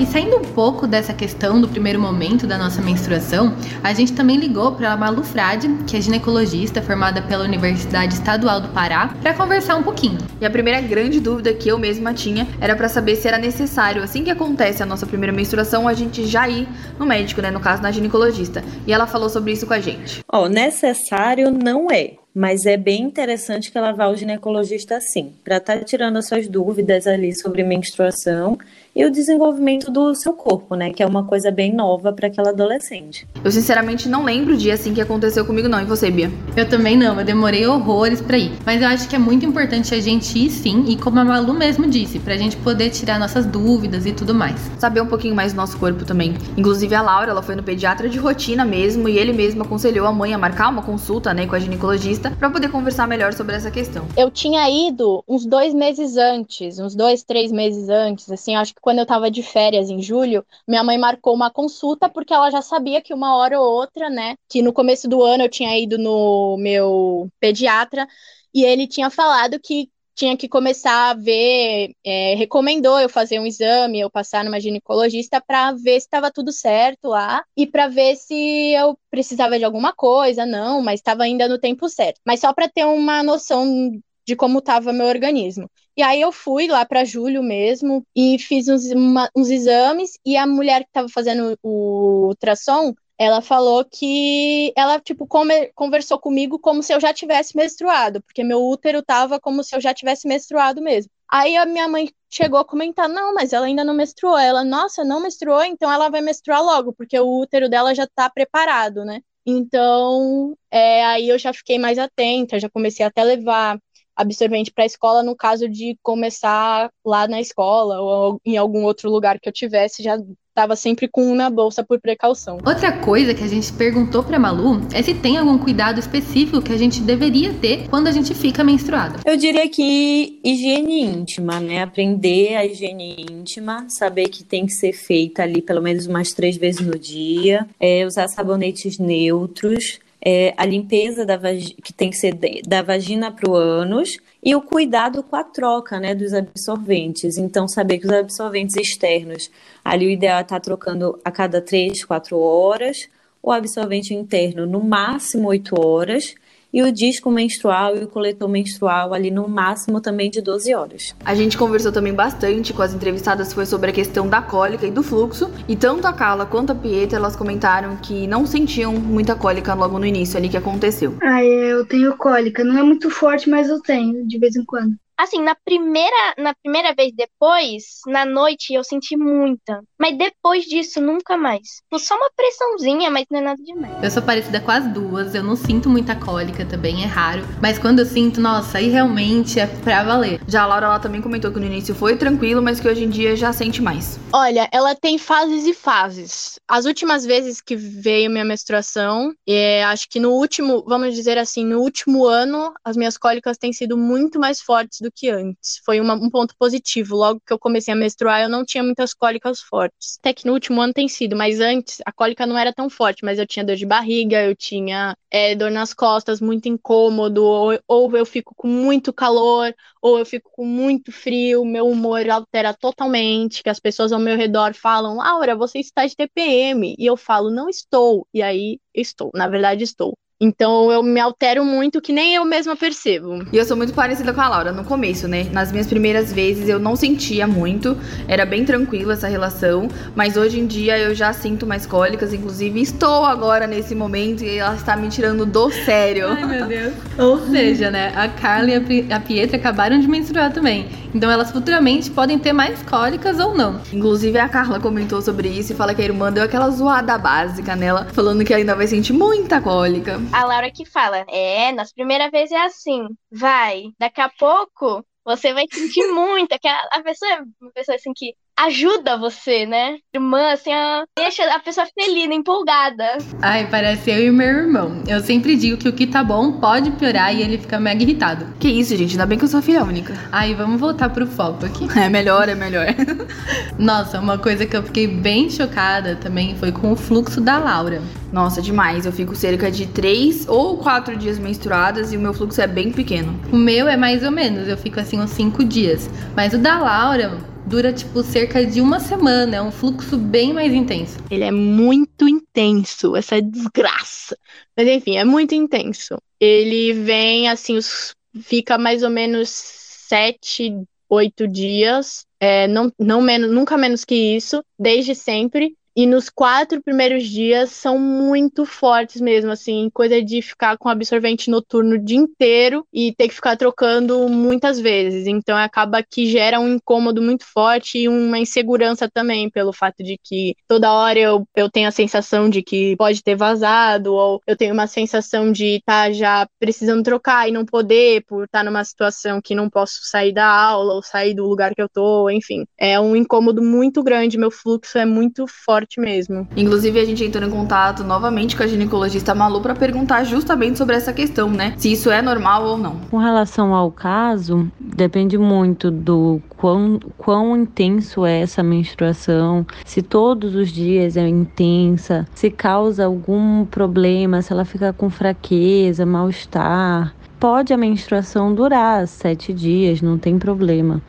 E 0.00 0.06
saindo 0.06 0.38
um 0.38 0.44
pouco 0.54 0.86
dessa 0.86 1.12
questão 1.12 1.60
do 1.60 1.68
primeiro 1.68 2.00
momento 2.00 2.46
da 2.46 2.56
nossa 2.56 2.80
menstruação, 2.80 3.54
a 3.84 3.92
gente 3.92 4.14
também 4.14 4.38
ligou 4.38 4.72
para 4.72 4.94
a 4.94 4.96
Malu 4.96 5.22
Frade, 5.22 5.68
que 5.86 5.94
é 5.94 6.00
ginecologista 6.00 6.80
formada 6.80 7.20
pela 7.20 7.44
Universidade 7.44 8.14
Estadual 8.14 8.62
do 8.62 8.68
Pará, 8.70 9.14
para 9.20 9.34
conversar 9.34 9.76
um 9.76 9.82
pouquinho. 9.82 10.16
E 10.40 10.46
a 10.46 10.50
primeira 10.50 10.80
grande 10.80 11.20
dúvida 11.20 11.52
que 11.52 11.68
eu 11.68 11.78
mesma 11.78 12.14
tinha 12.14 12.48
era 12.62 12.74
para 12.74 12.88
saber 12.88 13.14
se 13.16 13.28
era 13.28 13.36
necessário, 13.36 14.02
assim 14.02 14.24
que 14.24 14.30
acontece 14.30 14.82
a 14.82 14.86
nossa 14.86 15.06
primeira 15.06 15.36
menstruação, 15.36 15.86
a 15.86 15.92
gente 15.92 16.26
já 16.26 16.48
ir 16.48 16.66
no 16.98 17.04
médico, 17.04 17.42
né, 17.42 17.50
no 17.50 17.60
caso 17.60 17.82
na 17.82 17.90
ginecologista. 17.90 18.64
E 18.86 18.94
ela 18.94 19.06
falou 19.06 19.28
sobre 19.28 19.52
isso 19.52 19.66
com 19.66 19.74
a 19.74 19.80
gente. 19.80 20.20
Ó, 20.32 20.44
oh, 20.44 20.48
necessário 20.48 21.50
não 21.50 21.90
é 21.90 22.14
mas 22.34 22.64
é 22.64 22.76
bem 22.76 23.02
interessante 23.02 23.72
que 23.72 23.78
ela 23.78 23.92
vá 23.92 24.04
ao 24.04 24.16
ginecologista 24.16 25.00
sim, 25.00 25.32
para 25.44 25.56
estar 25.56 25.78
tá 25.78 25.84
tirando 25.84 26.16
as 26.16 26.28
suas 26.28 26.46
dúvidas 26.48 27.06
ali 27.06 27.34
sobre 27.34 27.64
menstruação 27.64 28.56
e 28.94 29.04
o 29.04 29.10
desenvolvimento 29.10 29.90
do 29.90 30.14
seu 30.14 30.32
corpo, 30.32 30.74
né? 30.74 30.90
Que 30.90 31.02
é 31.02 31.06
uma 31.06 31.24
coisa 31.24 31.50
bem 31.50 31.72
nova 31.72 32.12
para 32.12 32.26
aquela 32.28 32.50
adolescente. 32.50 33.26
Eu 33.44 33.50
sinceramente 33.50 34.08
não 34.08 34.24
lembro 34.24 34.54
o 34.54 34.56
dia 34.56 34.74
assim 34.74 34.92
que 34.92 35.00
aconteceu 35.00 35.44
comigo, 35.44 35.68
não. 35.68 35.80
E 35.80 35.84
você, 35.84 36.10
Bia? 36.10 36.30
Eu 36.56 36.68
também 36.68 36.96
não, 36.96 37.18
eu 37.18 37.24
demorei 37.24 37.66
horrores 37.66 38.20
para 38.20 38.38
ir. 38.38 38.52
Mas 38.64 38.82
eu 38.82 38.88
acho 38.88 39.08
que 39.08 39.16
é 39.16 39.18
muito 39.18 39.46
importante 39.46 39.94
a 39.94 40.00
gente 40.00 40.38
ir 40.38 40.50
sim, 40.50 40.84
e 40.88 40.96
como 40.96 41.18
a 41.20 41.24
Malu 41.24 41.54
mesmo 41.54 41.88
disse, 41.88 42.18
pra 42.18 42.36
gente 42.36 42.56
poder 42.56 42.90
tirar 42.90 43.18
nossas 43.18 43.46
dúvidas 43.46 44.06
e 44.06 44.12
tudo 44.12 44.34
mais. 44.34 44.60
Saber 44.78 45.00
um 45.00 45.06
pouquinho 45.06 45.34
mais 45.34 45.52
do 45.52 45.56
nosso 45.56 45.78
corpo 45.78 46.04
também. 46.04 46.34
Inclusive 46.56 46.94
a 46.94 47.02
Laura, 47.02 47.30
ela 47.30 47.42
foi 47.42 47.54
no 47.54 47.62
pediatra 47.62 48.08
de 48.08 48.18
rotina 48.18 48.64
mesmo, 48.64 49.08
e 49.08 49.18
ele 49.18 49.32
mesmo 49.32 49.62
aconselhou 49.62 50.06
a 50.06 50.12
mãe 50.12 50.34
a 50.34 50.38
marcar 50.38 50.68
uma 50.68 50.82
consulta, 50.82 51.32
né, 51.32 51.46
com 51.46 51.54
a 51.54 51.58
ginecologista, 51.58 52.30
para 52.30 52.50
poder 52.50 52.68
conversar 52.68 53.06
melhor 53.06 53.32
sobre 53.32 53.56
essa 53.56 53.70
questão. 53.70 54.04
Eu 54.16 54.30
tinha 54.30 54.68
ido 54.68 55.22
uns 55.28 55.46
dois 55.46 55.72
meses 55.72 56.16
antes, 56.16 56.78
uns 56.78 56.94
dois, 56.94 57.22
três 57.22 57.52
meses 57.52 57.88
antes, 57.88 58.30
assim, 58.30 58.56
acho 58.56 58.74
que 58.74 58.79
quando 58.80 58.98
eu 58.98 59.06
tava 59.06 59.30
de 59.30 59.42
férias 59.42 59.90
em 59.90 60.02
julho, 60.02 60.44
minha 60.66 60.82
mãe 60.84 60.98
marcou 60.98 61.34
uma 61.34 61.50
consulta 61.50 62.08
porque 62.08 62.32
ela 62.34 62.50
já 62.50 62.62
sabia 62.62 63.02
que 63.02 63.14
uma 63.14 63.36
hora 63.36 63.60
ou 63.60 63.66
outra, 63.72 64.08
né, 64.10 64.36
que 64.48 64.62
no 64.62 64.72
começo 64.72 65.08
do 65.08 65.22
ano 65.22 65.44
eu 65.44 65.48
tinha 65.48 65.78
ido 65.78 65.98
no 65.98 66.56
meu 66.58 67.28
pediatra 67.40 68.06
e 68.54 68.64
ele 68.64 68.86
tinha 68.86 69.10
falado 69.10 69.58
que 69.60 69.90
tinha 70.14 70.36
que 70.36 70.48
começar 70.48 71.10
a 71.10 71.14
ver, 71.14 71.94
é, 72.04 72.34
recomendou 72.34 73.00
eu 73.00 73.08
fazer 73.08 73.38
um 73.38 73.46
exame, 73.46 74.00
eu 74.00 74.10
passar 74.10 74.44
numa 74.44 74.60
ginecologista 74.60 75.40
para 75.40 75.72
ver 75.72 75.98
se 76.00 76.06
estava 76.06 76.30
tudo 76.30 76.52
certo 76.52 77.08
lá 77.08 77.42
e 77.56 77.66
para 77.66 77.88
ver 77.88 78.16
se 78.16 78.34
eu 78.74 78.98
precisava 79.10 79.58
de 79.58 79.64
alguma 79.64 79.94
coisa, 79.94 80.44
não, 80.44 80.82
mas 80.82 81.00
estava 81.00 81.22
ainda 81.22 81.48
no 81.48 81.58
tempo 81.58 81.88
certo. 81.88 82.20
Mas 82.26 82.40
só 82.40 82.52
para 82.52 82.68
ter 82.68 82.84
uma 82.84 83.22
noção 83.22 83.92
de 84.26 84.36
como 84.36 84.58
estava 84.58 84.92
meu 84.92 85.06
organismo. 85.06 85.70
E 86.00 86.02
aí 86.02 86.22
eu 86.22 86.32
fui 86.32 86.66
lá 86.66 86.82
para 86.86 87.04
julho 87.04 87.42
mesmo 87.42 88.02
e 88.16 88.38
fiz 88.38 88.68
uns, 88.68 88.90
uma, 88.90 89.28
uns 89.36 89.50
exames 89.50 90.18
e 90.24 90.34
a 90.34 90.46
mulher 90.46 90.80
que 90.80 90.88
estava 90.88 91.10
fazendo 91.10 91.58
o 91.62 92.28
ultrassom, 92.28 92.94
ela 93.18 93.42
falou 93.42 93.84
que 93.84 94.72
ela 94.74 94.98
tipo 94.98 95.28
conversou 95.74 96.18
comigo 96.18 96.58
como 96.58 96.82
se 96.82 96.94
eu 96.94 96.98
já 96.98 97.12
tivesse 97.12 97.54
menstruado, 97.54 98.22
porque 98.22 98.42
meu 98.42 98.66
útero 98.66 99.02
tava 99.02 99.38
como 99.38 99.62
se 99.62 99.76
eu 99.76 99.80
já 99.80 99.92
tivesse 99.92 100.26
menstruado 100.26 100.80
mesmo. 100.80 101.12
Aí 101.30 101.54
a 101.54 101.66
minha 101.66 101.86
mãe 101.86 102.08
chegou 102.30 102.58
a 102.58 102.64
comentar: 102.64 103.06
"Não, 103.06 103.34
mas 103.34 103.52
ela 103.52 103.66
ainda 103.66 103.84
não 103.84 103.92
menstruou". 103.92 104.38
Ela: 104.38 104.64
"Nossa, 104.64 105.04
não 105.04 105.20
menstruou, 105.20 105.62
então 105.64 105.92
ela 105.92 106.08
vai 106.08 106.22
menstruar 106.22 106.62
logo, 106.64 106.94
porque 106.94 107.20
o 107.20 107.40
útero 107.40 107.68
dela 107.68 107.94
já 107.94 108.06
tá 108.06 108.30
preparado, 108.30 109.04
né?" 109.04 109.20
Então, 109.44 110.56
é, 110.70 111.04
aí 111.04 111.28
eu 111.28 111.38
já 111.38 111.52
fiquei 111.52 111.78
mais 111.78 111.98
atenta, 111.98 112.58
já 112.58 112.70
comecei 112.70 113.04
até 113.04 113.20
a 113.20 113.24
levar 113.24 113.78
absorvente 114.16 114.70
para 114.72 114.84
a 114.84 114.86
escola 114.86 115.22
no 115.22 115.36
caso 115.36 115.68
de 115.68 115.96
começar 116.02 116.90
lá 117.04 117.26
na 117.26 117.40
escola 117.40 118.00
ou 118.00 118.40
em 118.44 118.56
algum 118.56 118.84
outro 118.84 119.10
lugar 119.10 119.38
que 119.40 119.48
eu 119.48 119.52
tivesse, 119.52 120.02
já 120.02 120.18
estava 120.50 120.76
sempre 120.76 121.08
com 121.08 121.24
um 121.24 121.34
na 121.34 121.48
bolsa 121.48 121.82
por 121.82 122.00
precaução. 122.00 122.58
Outra 122.66 122.92
coisa 122.98 123.32
que 123.32 123.42
a 123.42 123.46
gente 123.46 123.72
perguntou 123.72 124.22
para 124.22 124.38
Malu 124.38 124.80
é 124.92 125.02
se 125.02 125.14
tem 125.14 125.38
algum 125.38 125.56
cuidado 125.56 125.98
específico 125.98 126.60
que 126.60 126.72
a 126.72 126.76
gente 126.76 127.00
deveria 127.00 127.52
ter 127.54 127.88
quando 127.88 128.08
a 128.08 128.12
gente 128.12 128.34
fica 128.34 128.62
menstruada. 128.62 129.20
Eu 129.24 129.36
diria 129.36 129.68
que 129.68 130.40
higiene 130.44 131.02
íntima, 131.02 131.60
né? 131.60 131.82
Aprender 131.82 132.56
a 132.56 132.66
higiene 132.66 133.26
íntima, 133.30 133.86
saber 133.88 134.28
que 134.28 134.44
tem 134.44 134.66
que 134.66 134.72
ser 134.72 134.92
feita 134.92 135.42
ali 135.42 135.62
pelo 135.62 135.80
menos 135.80 136.06
umas 136.06 136.32
três 136.32 136.56
vezes 136.56 136.86
no 136.86 136.98
dia, 136.98 137.66
é, 137.78 138.04
usar 138.04 138.28
sabonetes 138.28 138.98
neutros 138.98 139.98
é, 140.24 140.52
a 140.56 140.66
limpeza 140.66 141.24
da 141.24 141.38
que 141.82 141.92
tem 141.92 142.10
que 142.10 142.16
ser 142.16 142.38
da 142.66 142.82
vagina 142.82 143.30
para 143.30 143.50
o 143.50 143.54
ânus 143.54 144.18
e 144.42 144.54
o 144.54 144.60
cuidado 144.60 145.22
com 145.22 145.36
a 145.36 145.44
troca 145.44 145.98
né, 145.98 146.14
dos 146.14 146.34
absorventes. 146.34 147.38
Então, 147.38 147.66
saber 147.66 147.98
que 147.98 148.06
os 148.06 148.12
absorventes 148.12 148.76
externos, 148.76 149.50
ali 149.84 150.06
o 150.06 150.10
ideal 150.10 150.38
é 150.38 150.42
estar 150.42 150.56
tá 150.56 150.60
trocando 150.60 151.18
a 151.24 151.30
cada 151.30 151.60
3, 151.60 152.04
4 152.04 152.38
horas, 152.38 153.08
o 153.42 153.50
absorvente 153.50 154.12
interno 154.12 154.66
no 154.66 154.80
máximo 154.80 155.48
8 155.48 155.80
horas 155.80 156.34
e 156.72 156.82
o 156.82 156.92
disco 156.92 157.30
menstrual 157.30 157.96
e 157.96 158.04
o 158.04 158.08
coletor 158.08 158.48
menstrual 158.48 159.12
ali 159.12 159.30
no 159.30 159.48
máximo 159.48 160.00
também 160.00 160.30
de 160.30 160.40
12 160.40 160.74
horas. 160.74 161.14
A 161.24 161.34
gente 161.34 161.56
conversou 161.56 161.92
também 161.92 162.12
bastante 162.12 162.72
com 162.72 162.82
as 162.82 162.94
entrevistadas 162.94 163.52
foi 163.52 163.66
sobre 163.66 163.90
a 163.90 163.92
questão 163.92 164.28
da 164.28 164.40
cólica 164.40 164.86
e 164.86 164.90
do 164.90 165.02
fluxo, 165.02 165.50
e 165.68 165.76
tanto 165.76 166.06
a 166.06 166.12
Carla 166.12 166.46
quanto 166.46 166.72
a 166.72 166.74
Pietra 166.74 167.18
elas 167.18 167.36
comentaram 167.36 167.96
que 167.96 168.26
não 168.26 168.46
sentiam 168.46 168.92
muita 168.94 169.34
cólica 169.34 169.74
logo 169.74 169.98
no 169.98 170.06
início 170.06 170.36
ali 170.36 170.48
que 170.48 170.56
aconteceu. 170.56 171.16
Ah, 171.22 171.44
eu 171.44 171.84
tenho 171.86 172.16
cólica, 172.16 172.64
não 172.64 172.78
é 172.78 172.82
muito 172.82 173.10
forte, 173.10 173.48
mas 173.48 173.68
eu 173.68 173.80
tenho 173.80 174.26
de 174.26 174.38
vez 174.38 174.56
em 174.56 174.64
quando. 174.64 174.94
Assim, 175.20 175.42
na 175.42 175.54
primeira, 175.54 176.34
na 176.38 176.54
primeira 176.54 176.94
vez 176.94 177.12
depois, 177.14 178.00
na 178.06 178.24
noite, 178.24 178.72
eu 178.72 178.82
senti 178.82 179.18
muita. 179.18 179.82
Mas 179.98 180.16
depois 180.16 180.64
disso, 180.64 180.98
nunca 180.98 181.36
mais. 181.36 181.82
Foi 181.90 181.98
só 181.98 182.16
uma 182.16 182.30
pressãozinha, 182.34 183.10
mas 183.10 183.26
não 183.30 183.38
é 183.38 183.42
nada 183.42 183.62
demais. 183.62 184.02
Eu 184.02 184.10
sou 184.10 184.22
parecida 184.22 184.62
com 184.62 184.70
as 184.70 184.90
duas, 184.90 185.34
eu 185.34 185.42
não 185.42 185.56
sinto 185.56 185.90
muita 185.90 186.16
cólica 186.16 186.64
também, 186.64 187.02
é 187.02 187.06
raro. 187.06 187.42
Mas 187.60 187.78
quando 187.78 187.98
eu 187.98 188.06
sinto, 188.06 188.40
nossa, 188.40 188.78
aí 188.78 188.88
realmente 188.88 189.60
é 189.60 189.66
pra 189.66 190.02
valer. 190.02 190.40
Já 190.48 190.62
a 190.62 190.66
Laura, 190.66 190.86
ela 190.86 190.98
também 190.98 191.20
comentou 191.20 191.52
que 191.52 191.60
no 191.60 191.66
início 191.66 191.94
foi 191.94 192.16
tranquilo, 192.16 192.62
mas 192.62 192.80
que 192.80 192.88
hoje 192.88 193.04
em 193.04 193.10
dia 193.10 193.36
já 193.36 193.52
sente 193.52 193.82
mais. 193.82 194.18
Olha, 194.32 194.70
ela 194.72 194.94
tem 194.94 195.18
fases 195.18 195.66
e 195.66 195.74
fases. 195.74 196.58
As 196.66 196.86
últimas 196.86 197.26
vezes 197.26 197.60
que 197.60 197.76
veio 197.76 198.30
minha 198.30 198.44
menstruação, 198.44 199.34
é, 199.46 199.84
acho 199.84 200.08
que 200.08 200.18
no 200.18 200.30
último, 200.30 200.82
vamos 200.86 201.14
dizer 201.14 201.36
assim, 201.36 201.66
no 201.66 201.80
último 201.80 202.24
ano, 202.24 202.72
as 202.82 202.96
minhas 202.96 203.18
cólicas 203.18 203.58
têm 203.58 203.70
sido 203.70 203.98
muito 203.98 204.40
mais 204.40 204.62
fortes 204.62 204.98
do 205.02 205.09
que 205.14 205.28
antes. 205.28 205.80
Foi 205.84 206.00
uma, 206.00 206.14
um 206.14 206.30
ponto 206.30 206.54
positivo. 206.58 207.16
Logo 207.16 207.40
que 207.46 207.52
eu 207.52 207.58
comecei 207.58 207.92
a 207.92 207.96
menstruar, 207.96 208.42
eu 208.42 208.48
não 208.48 208.64
tinha 208.64 208.82
muitas 208.82 209.14
cólicas 209.14 209.60
fortes. 209.60 210.18
Até 210.20 210.32
que 210.32 210.46
no 210.46 210.52
último 210.52 210.80
ano 210.80 210.92
tem 210.92 211.08
sido, 211.08 211.36
mas 211.36 211.60
antes 211.60 211.98
a 212.06 212.12
cólica 212.12 212.46
não 212.46 212.58
era 212.58 212.72
tão 212.72 212.88
forte, 212.90 213.24
mas 213.24 213.38
eu 213.38 213.46
tinha 213.46 213.64
dor 213.64 213.76
de 213.76 213.86
barriga, 213.86 214.42
eu 214.42 214.54
tinha 214.54 215.16
é, 215.30 215.54
dor 215.54 215.70
nas 215.70 215.94
costas, 215.94 216.40
muito 216.40 216.68
incômodo, 216.68 217.44
ou, 217.44 217.78
ou 217.86 218.16
eu 218.16 218.26
fico 218.26 218.54
com 218.54 218.68
muito 218.68 219.12
calor, 219.12 219.74
ou 220.02 220.18
eu 220.18 220.26
fico 220.26 220.50
com 220.52 220.64
muito 220.64 221.12
frio, 221.12 221.64
meu 221.64 221.86
humor 221.88 222.28
altera 222.28 222.74
totalmente, 222.74 223.62
que 223.62 223.70
as 223.70 223.80
pessoas 223.80 224.12
ao 224.12 224.18
meu 224.20 224.36
redor 224.36 224.74
falam, 224.74 225.16
Laura, 225.16 225.54
você 225.56 225.78
está 225.78 226.06
de 226.06 226.16
TPM, 226.16 226.94
e 226.98 227.06
eu 227.06 227.16
falo, 227.16 227.50
não 227.50 227.68
estou, 227.68 228.26
e 228.34 228.42
aí 228.42 228.80
estou, 228.94 229.30
na 229.34 229.48
verdade 229.48 229.84
estou. 229.84 230.16
Então 230.42 230.90
eu 230.90 231.02
me 231.02 231.20
altero 231.20 231.62
muito 231.62 232.00
que 232.00 232.14
nem 232.14 232.34
eu 232.34 232.46
mesma 232.46 232.74
percebo. 232.74 233.44
E 233.52 233.58
eu 233.58 233.64
sou 233.66 233.76
muito 233.76 233.92
parecida 233.92 234.32
com 234.32 234.40
a 234.40 234.48
Laura 234.48 234.72
no 234.72 234.84
começo, 234.84 235.28
né? 235.28 235.46
Nas 235.52 235.70
minhas 235.70 235.86
primeiras 235.86 236.32
vezes 236.32 236.66
eu 236.66 236.78
não 236.78 236.96
sentia 236.96 237.46
muito, 237.46 237.94
era 238.26 238.46
bem 238.46 238.64
tranquila 238.64 239.12
essa 239.12 239.28
relação, 239.28 239.86
mas 240.16 240.38
hoje 240.38 240.58
em 240.58 240.66
dia 240.66 240.98
eu 240.98 241.14
já 241.14 241.30
sinto 241.34 241.66
mais 241.66 241.84
cólicas, 241.84 242.32
inclusive 242.32 242.80
estou 242.80 243.26
agora 243.26 243.66
nesse 243.66 243.94
momento 243.94 244.42
e 244.42 244.56
ela 244.56 244.74
está 244.74 244.96
me 244.96 245.10
tirando 245.10 245.44
do 245.44 245.70
sério. 245.70 246.28
Ai, 246.28 246.46
meu 246.46 246.66
Deus. 246.66 246.94
Ou 247.18 247.38
seja, 247.50 247.90
né, 247.90 248.10
a 248.16 248.26
Carla 248.26 248.70
e 248.70 249.12
a 249.12 249.20
Pietra 249.20 249.58
acabaram 249.58 250.00
de 250.00 250.08
menstruar 250.08 250.50
também. 250.54 250.88
Então 251.14 251.30
elas 251.30 251.50
futuramente 251.50 252.10
podem 252.10 252.38
ter 252.38 252.52
mais 252.52 252.82
cólicas 252.82 253.38
ou 253.38 253.54
não. 253.54 253.80
Inclusive 253.92 254.38
a 254.38 254.48
Carla 254.48 254.78
comentou 254.78 255.20
sobre 255.20 255.48
isso 255.48 255.72
e 255.72 255.76
fala 255.76 255.94
que 255.94 256.00
a 256.00 256.04
irmã 256.04 256.32
deu 256.32 256.44
aquela 256.44 256.70
zoada 256.70 257.18
básica 257.18 257.74
nela, 257.74 258.06
falando 258.12 258.44
que 258.44 258.54
ainda 258.54 258.74
vai 258.74 258.86
sentir 258.86 259.12
muita 259.12 259.60
cólica. 259.60 260.20
A 260.32 260.44
Laura 260.44 260.70
que 260.70 260.84
fala, 260.84 261.24
é, 261.28 261.72
nas 261.72 261.92
primeiras 261.92 262.30
vezes 262.30 262.52
é 262.52 262.62
assim, 262.62 263.08
vai. 263.30 263.84
Daqui 263.98 264.20
a 264.20 264.28
pouco 264.28 265.04
você 265.24 265.52
vai 265.52 265.64
sentir 265.70 266.06
muito. 266.12 266.50
Que 266.60 266.68
a, 266.68 266.88
a 266.92 267.02
pessoa 267.02 267.32
é 267.32 267.42
uma 267.60 267.72
pessoa 267.72 267.96
assim 267.96 268.12
que 268.14 268.34
ajuda 268.58 269.16
você, 269.16 269.66
né? 269.66 269.96
Irmã, 270.14 270.52
assim, 270.52 270.72
a, 270.72 271.04
deixa 271.16 271.42
a 271.54 271.58
pessoa 271.58 271.86
feliz, 271.98 272.30
empolgada. 272.30 273.18
Ai, 273.40 273.66
parece 273.70 274.10
eu 274.10 274.26
e 274.26 274.30
meu 274.30 274.46
irmão. 274.46 275.02
Eu 275.06 275.20
sempre 275.20 275.56
digo 275.56 275.76
que 275.76 275.88
o 275.88 275.92
que 275.92 276.06
tá 276.06 276.22
bom 276.22 276.52
pode 276.52 276.90
piorar 276.92 277.34
e 277.34 277.42
ele 277.42 277.58
fica 277.58 277.80
mega 277.80 278.02
irritado. 278.02 278.46
Que 278.58 278.68
isso, 278.68 278.96
gente? 278.96 279.12
Ainda 279.12 279.26
bem 279.26 279.38
que 279.38 279.44
eu 279.44 279.48
sou 279.48 279.62
filha 279.62 279.82
única. 279.82 280.14
Ai, 280.30 280.54
vamos 280.54 280.80
voltar 280.80 281.08
pro 281.10 281.26
foco 281.26 281.64
aqui. 281.66 281.88
É 281.98 282.08
melhor, 282.08 282.48
é 282.48 282.54
melhor. 282.54 282.86
Nossa, 283.78 284.18
uma 284.20 284.38
coisa 284.38 284.66
que 284.66 284.76
eu 284.76 284.82
fiquei 284.82 285.06
bem 285.06 285.50
chocada 285.50 286.16
também 286.16 286.56
foi 286.56 286.72
com 286.72 286.92
o 286.92 286.96
fluxo 286.96 287.40
da 287.40 287.58
Laura. 287.58 288.02
Nossa, 288.32 288.62
demais. 288.62 289.06
Eu 289.06 289.12
fico 289.12 289.34
cerca 289.34 289.70
de 289.70 289.86
três 289.86 290.46
ou 290.48 290.78
quatro 290.78 291.16
dias 291.16 291.38
menstruadas 291.38 292.12
e 292.12 292.16
o 292.16 292.20
meu 292.20 292.32
fluxo 292.32 292.60
é 292.60 292.66
bem 292.66 292.92
pequeno. 292.92 293.38
O 293.52 293.56
meu 293.56 293.88
é 293.88 293.96
mais 293.96 294.22
ou 294.22 294.30
menos, 294.30 294.68
eu 294.68 294.76
fico 294.76 295.00
assim 295.00 295.20
uns 295.20 295.30
cinco 295.30 295.64
dias. 295.64 296.08
Mas 296.36 296.52
o 296.52 296.58
da 296.58 296.78
Laura, 296.78 297.38
dura 297.70 297.92
tipo 297.92 298.20
cerca 298.24 298.66
de 298.66 298.80
uma 298.80 298.98
semana, 298.98 299.58
é 299.58 299.62
um 299.62 299.70
fluxo 299.70 300.18
bem 300.18 300.52
mais 300.52 300.72
intenso. 300.72 301.16
Ele 301.30 301.44
é 301.44 301.52
muito 301.52 302.26
intenso, 302.26 303.14
essa 303.14 303.40
desgraça. 303.40 304.36
Mas 304.76 304.88
enfim, 304.88 305.16
é 305.16 305.24
muito 305.24 305.54
intenso. 305.54 306.20
Ele 306.40 306.92
vem 306.92 307.48
assim, 307.48 307.76
os, 307.76 308.12
fica 308.42 308.76
mais 308.76 309.04
ou 309.04 309.10
menos 309.10 309.50
sete, 309.50 310.82
oito 311.08 311.46
dias, 311.46 312.26
é, 312.40 312.66
não, 312.66 312.92
não 312.98 313.22
menos, 313.22 313.52
nunca 313.52 313.76
menos 313.76 314.04
que 314.04 314.16
isso, 314.16 314.64
desde 314.76 315.14
sempre. 315.14 315.76
E 315.96 316.06
nos 316.06 316.30
quatro 316.30 316.80
primeiros 316.82 317.24
dias 317.24 317.70
são 317.70 317.98
muito 317.98 318.64
fortes 318.64 319.20
mesmo, 319.20 319.50
assim, 319.50 319.90
coisa 319.92 320.22
de 320.22 320.40
ficar 320.40 320.78
com 320.78 320.88
absorvente 320.88 321.50
noturno 321.50 321.96
o 321.96 321.98
dia 321.98 322.16
inteiro 322.16 322.86
e 322.92 323.12
ter 323.14 323.28
que 323.28 323.34
ficar 323.34 323.56
trocando 323.56 324.28
muitas 324.28 324.78
vezes. 324.78 325.26
Então 325.26 325.56
acaba 325.56 326.02
que 326.02 326.26
gera 326.26 326.60
um 326.60 326.74
incômodo 326.74 327.20
muito 327.20 327.44
forte 327.44 327.98
e 327.98 328.08
uma 328.08 328.38
insegurança 328.38 329.08
também, 329.12 329.50
pelo 329.50 329.72
fato 329.72 330.02
de 330.04 330.16
que 330.22 330.54
toda 330.68 330.92
hora 330.92 331.18
eu, 331.18 331.44
eu 331.56 331.68
tenho 331.68 331.88
a 331.88 331.92
sensação 331.92 332.48
de 332.48 332.62
que 332.62 332.96
pode 332.96 333.22
ter 333.22 333.34
vazado, 333.34 334.14
ou 334.14 334.40
eu 334.46 334.56
tenho 334.56 334.72
uma 334.72 334.86
sensação 334.86 335.50
de 335.50 335.76
estar 335.76 336.06
tá 336.06 336.12
já 336.12 336.46
precisando 336.58 337.02
trocar 337.02 337.48
e 337.48 337.52
não 337.52 337.64
poder, 337.64 338.24
por 338.26 338.44
estar 338.44 338.60
tá 338.60 338.64
numa 338.64 338.84
situação 338.84 339.40
que 339.42 339.54
não 339.54 339.68
posso 339.68 340.00
sair 340.02 340.32
da 340.32 340.46
aula 340.46 340.94
ou 340.94 341.02
sair 341.02 341.34
do 341.34 341.46
lugar 341.46 341.74
que 341.74 341.82
eu 341.82 341.88
tô, 341.88 342.30
enfim. 342.30 342.64
É 342.78 342.98
um 343.00 343.16
incômodo 343.16 343.62
muito 343.62 344.02
grande, 344.02 344.38
meu 344.38 344.50
fluxo 344.50 344.96
é 344.96 345.04
muito 345.04 345.46
forte 345.46 345.79
mesmo. 345.98 346.46
Inclusive, 346.56 346.98
a 346.98 347.04
gente 347.04 347.24
entrou 347.24 347.46
em 347.46 347.50
contato 347.50 348.04
novamente 348.04 348.56
com 348.56 348.62
a 348.62 348.66
ginecologista 348.66 349.34
Malu 349.34 349.60
para 349.60 349.74
perguntar 349.74 350.24
justamente 350.24 350.78
sobre 350.78 350.96
essa 350.96 351.12
questão, 351.12 351.50
né? 351.50 351.74
Se 351.76 351.92
isso 351.92 352.10
é 352.10 352.22
normal 352.22 352.64
ou 352.64 352.78
não. 352.78 352.96
Com 353.10 353.18
relação 353.18 353.74
ao 353.74 353.90
caso, 353.90 354.70
depende 354.78 355.38
muito 355.38 355.90
do 355.90 356.40
quão, 356.56 356.98
quão 357.16 357.56
intenso 357.56 358.24
é 358.26 358.40
essa 358.40 358.62
menstruação, 358.62 359.66
se 359.84 360.02
todos 360.02 360.54
os 360.54 360.70
dias 360.70 361.16
é 361.16 361.26
intensa, 361.26 362.26
se 362.34 362.50
causa 362.50 363.04
algum 363.04 363.64
problema, 363.64 364.42
se 364.42 364.52
ela 364.52 364.64
fica 364.64 364.92
com 364.92 365.08
fraqueza, 365.08 366.04
mal-estar. 366.04 367.14
Pode 367.38 367.72
a 367.72 367.76
menstruação 367.76 368.54
durar 368.54 369.08
sete 369.08 369.54
dias, 369.54 370.02
não 370.02 370.18
tem 370.18 370.38
problema. 370.38 371.00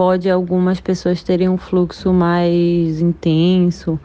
Pode 0.00 0.30
algumas 0.30 0.80
pessoas 0.80 1.22
terem 1.22 1.46
um 1.46 1.58
fluxo 1.58 2.10
mais 2.10 3.02
intenso 3.02 4.00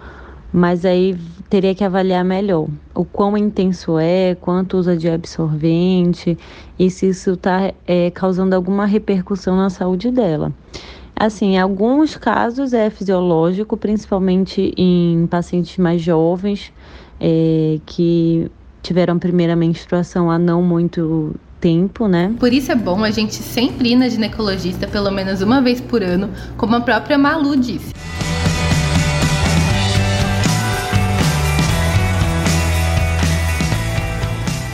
mas 0.51 0.83
aí 0.83 1.17
teria 1.49 1.73
que 1.73 1.85
avaliar 1.85 2.23
melhor 2.25 2.67
o 2.93 3.05
quão 3.05 3.37
intenso 3.37 3.97
é, 3.97 4.35
quanto 4.35 4.77
usa 4.77 4.97
de 4.97 5.09
absorvente 5.09 6.37
e 6.77 6.89
se 6.89 7.07
isso 7.07 7.31
está 7.31 7.73
é, 7.87 8.11
causando 8.11 8.53
alguma 8.53 8.85
repercussão 8.85 9.55
na 9.55 9.69
saúde 9.69 10.11
dela. 10.11 10.53
Assim, 11.15 11.55
em 11.55 11.59
alguns 11.59 12.17
casos 12.17 12.73
é 12.73 12.89
fisiológico, 12.89 13.77
principalmente 13.77 14.73
em 14.77 15.25
pacientes 15.27 15.77
mais 15.77 16.01
jovens 16.01 16.73
é, 17.21 17.79
que 17.85 18.51
tiveram 18.81 19.17
primeira 19.17 19.55
menstruação 19.55 20.29
há 20.29 20.37
não 20.37 20.61
muito 20.61 21.33
tempo, 21.65 22.07
né? 22.07 22.31
Por 22.39 22.53
isso 22.53 22.71
é 22.71 22.75
bom 22.75 23.03
a 23.03 23.09
gente 23.09 23.33
sempre 23.33 23.93
ir 23.93 23.95
na 23.95 24.07
ginecologista 24.07 24.85
pelo 24.85 25.09
menos 25.09 25.41
uma 25.41 25.63
vez 25.63 25.81
por 25.81 26.03
ano, 26.03 26.29
como 26.57 26.75
a 26.75 26.81
própria 26.81 27.17
Malu 27.17 27.57
disse. 27.57 27.91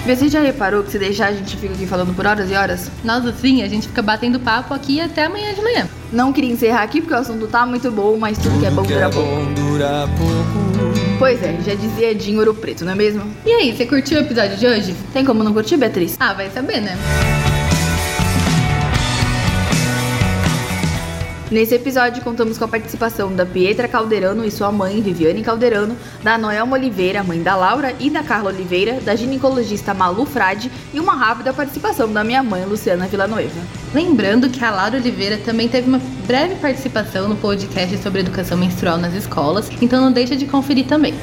Você 0.06 0.27
já 0.27 0.41
reparou 0.41 0.84
que 0.84 0.91
se 0.91 0.99
deixar 0.99 1.27
a 1.27 1.32
gente 1.32 1.56
fica 1.56 1.73
aqui 1.73 1.86
falando 1.86 2.13
por 2.13 2.25
horas 2.25 2.51
e 2.51 2.56
horas? 2.56 2.91
Nossa, 3.06 3.32
sim, 3.32 3.63
a 3.63 3.69
gente 3.69 3.88
fica 3.88 4.01
batendo 4.01 4.38
papo 4.38 4.73
aqui 4.73 4.99
até 4.99 5.27
amanhã 5.27 5.54
de 5.54 5.62
manhã. 5.62 5.88
Não 6.12 6.34
queria 6.34 6.51
encerrar 6.51 6.82
aqui 6.82 6.99
porque 6.99 7.13
o 7.13 7.17
assunto 7.17 7.47
tá 7.47 7.65
muito 7.65 7.89
bom, 7.89 8.17
mas 8.17 8.38
tudo 8.38 8.60
que 8.60 8.65
é 8.65 8.71
bom 8.71 8.84
dura 8.84 9.10
pouco. 10.10 10.81
Pois 11.21 11.39
é, 11.43 11.55
já 11.63 11.75
dizia 11.75 12.15
Dinho 12.15 12.39
Ouro 12.39 12.55
Preto, 12.55 12.84
não 12.84 12.93
é 12.93 12.95
mesmo? 12.95 13.21
E 13.45 13.51
aí, 13.51 13.77
você 13.77 13.86
curtiu 13.86 14.17
o 14.17 14.21
episódio 14.21 14.57
de 14.57 14.65
hoje? 14.65 14.95
Tem 15.13 15.23
como 15.23 15.43
não 15.43 15.53
curtir, 15.53 15.77
Beatriz? 15.77 16.17
Ah, 16.19 16.34
vai 16.34 16.49
saber, 16.49 16.81
né? 16.81 16.97
Nesse 21.52 21.76
episódio, 21.76 22.24
contamos 22.24 22.58
com 22.58 22.64
a 22.64 22.68
participação 22.70 23.36
da 23.36 23.46
Pietra 23.46 23.86
Calderano 23.86 24.46
e 24.46 24.50
sua 24.50 24.72
mãe, 24.72 25.02
Viviane 25.02 25.44
Calderano, 25.44 25.98
da 26.24 26.38
Noelma 26.38 26.78
Oliveira, 26.78 27.26
mãe 27.26 27.44
da 27.44 27.58
Laura, 27.58 27.94
e 28.00 28.10
da 28.10 28.24
Carla 28.24 28.52
Oliveira, 28.52 29.02
da 29.02 29.18
ginecologista 29.18 29.94
Malu 29.94 30.26
Frade, 30.26 30.72
e 30.94 31.00
uma 31.00 31.14
rápida 31.14 31.52
participação 31.52 32.12
da 32.14 32.24
minha 32.24 32.42
mãe, 32.42 32.64
Luciana 32.64 33.06
Villanueva. 33.06 33.60
Lembrando 33.94 34.50
que 34.50 34.64
a 34.64 34.72
Laura 34.72 34.96
Oliveira 34.96 35.38
também 35.40 35.68
teve 35.68 35.90
uma 35.90 36.00
breve 36.26 36.56
participação 36.56 37.28
no 37.28 37.36
podcast 37.36 37.98
sobre 37.98 38.22
educação 38.22 38.58
menstrual 38.58 38.98
nas 38.98 39.14
escolas, 39.14 39.70
então 39.82 40.00
não 40.00 40.14
deixa 40.14 40.38
de 40.38 40.46
conferir 40.46 40.86
também. 40.88 41.14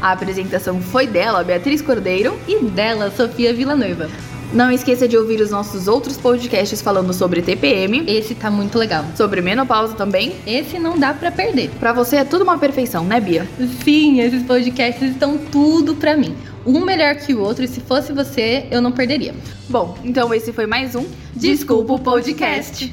A 0.00 0.12
apresentação 0.12 0.80
foi 0.80 1.06
dela, 1.06 1.44
Beatriz 1.44 1.82
Cordeiro, 1.82 2.38
e 2.48 2.64
dela, 2.64 3.10
Sofia 3.10 3.52
Villanueva. 3.52 4.08
Não 4.52 4.70
esqueça 4.70 5.08
de 5.08 5.16
ouvir 5.16 5.40
os 5.40 5.50
nossos 5.50 5.88
outros 5.88 6.18
podcasts 6.18 6.82
falando 6.82 7.14
sobre 7.14 7.40
TPM. 7.40 8.04
Esse 8.06 8.34
tá 8.34 8.50
muito 8.50 8.76
legal. 8.76 9.02
Sobre 9.16 9.40
menopausa 9.40 9.94
também. 9.94 10.34
Esse 10.46 10.78
não 10.78 10.98
dá 10.98 11.14
para 11.14 11.30
perder. 11.30 11.70
Para 11.80 11.94
você 11.94 12.16
é 12.16 12.24
tudo 12.24 12.42
uma 12.42 12.58
perfeição, 12.58 13.02
né, 13.02 13.18
Bia? 13.18 13.48
Sim, 13.82 14.20
esses 14.20 14.42
podcasts 14.42 15.12
estão 15.12 15.38
tudo 15.38 15.94
para 15.94 16.18
mim. 16.18 16.36
Um 16.66 16.84
melhor 16.84 17.14
que 17.14 17.32
o 17.32 17.40
outro, 17.40 17.64
e 17.64 17.68
se 17.68 17.80
fosse 17.80 18.12
você, 18.12 18.66
eu 18.70 18.82
não 18.82 18.92
perderia. 18.92 19.34
Bom, 19.70 19.96
então 20.04 20.34
esse 20.34 20.52
foi 20.52 20.66
mais 20.66 20.94
um 20.94 21.06
Desculpa 21.34 21.94
o 21.94 21.98
Podcast. 21.98 22.92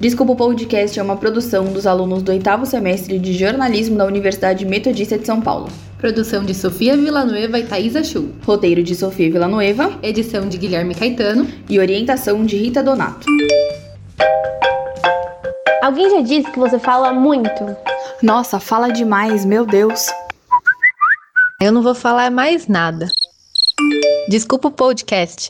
Desculpa 0.00 0.32
o 0.32 0.36
Podcast 0.36 0.98
é 0.98 1.02
uma 1.02 1.18
produção 1.18 1.66
dos 1.66 1.86
alunos 1.86 2.22
do 2.22 2.32
oitavo 2.32 2.64
semestre 2.64 3.18
de 3.18 3.34
jornalismo 3.34 3.98
da 3.98 4.06
Universidade 4.06 4.64
Metodista 4.64 5.18
de 5.18 5.26
São 5.26 5.42
Paulo. 5.42 5.68
Produção 6.00 6.42
de 6.42 6.54
Sofia 6.54 6.96
Villanueva 6.96 7.58
e 7.58 7.66
Thaisa 7.66 8.02
Chu. 8.02 8.30
Roteiro 8.42 8.82
de 8.82 8.94
Sofia 8.94 9.30
Villanueva. 9.30 9.98
Edição 10.02 10.48
de 10.48 10.56
Guilherme 10.56 10.94
Caetano. 10.94 11.46
E 11.68 11.78
orientação 11.78 12.42
de 12.46 12.56
Rita 12.56 12.82
Donato. 12.82 13.26
Alguém 15.82 16.08
já 16.10 16.22
disse 16.22 16.50
que 16.50 16.58
você 16.58 16.78
fala 16.78 17.12
muito? 17.12 17.76
Nossa, 18.22 18.58
fala 18.58 18.88
demais, 18.88 19.44
meu 19.44 19.66
Deus. 19.66 20.06
Eu 21.60 21.70
não 21.70 21.82
vou 21.82 21.94
falar 21.94 22.30
mais 22.30 22.66
nada. 22.66 23.06
Desculpa 24.30 24.68
o 24.68 24.72
podcast. 24.72 25.48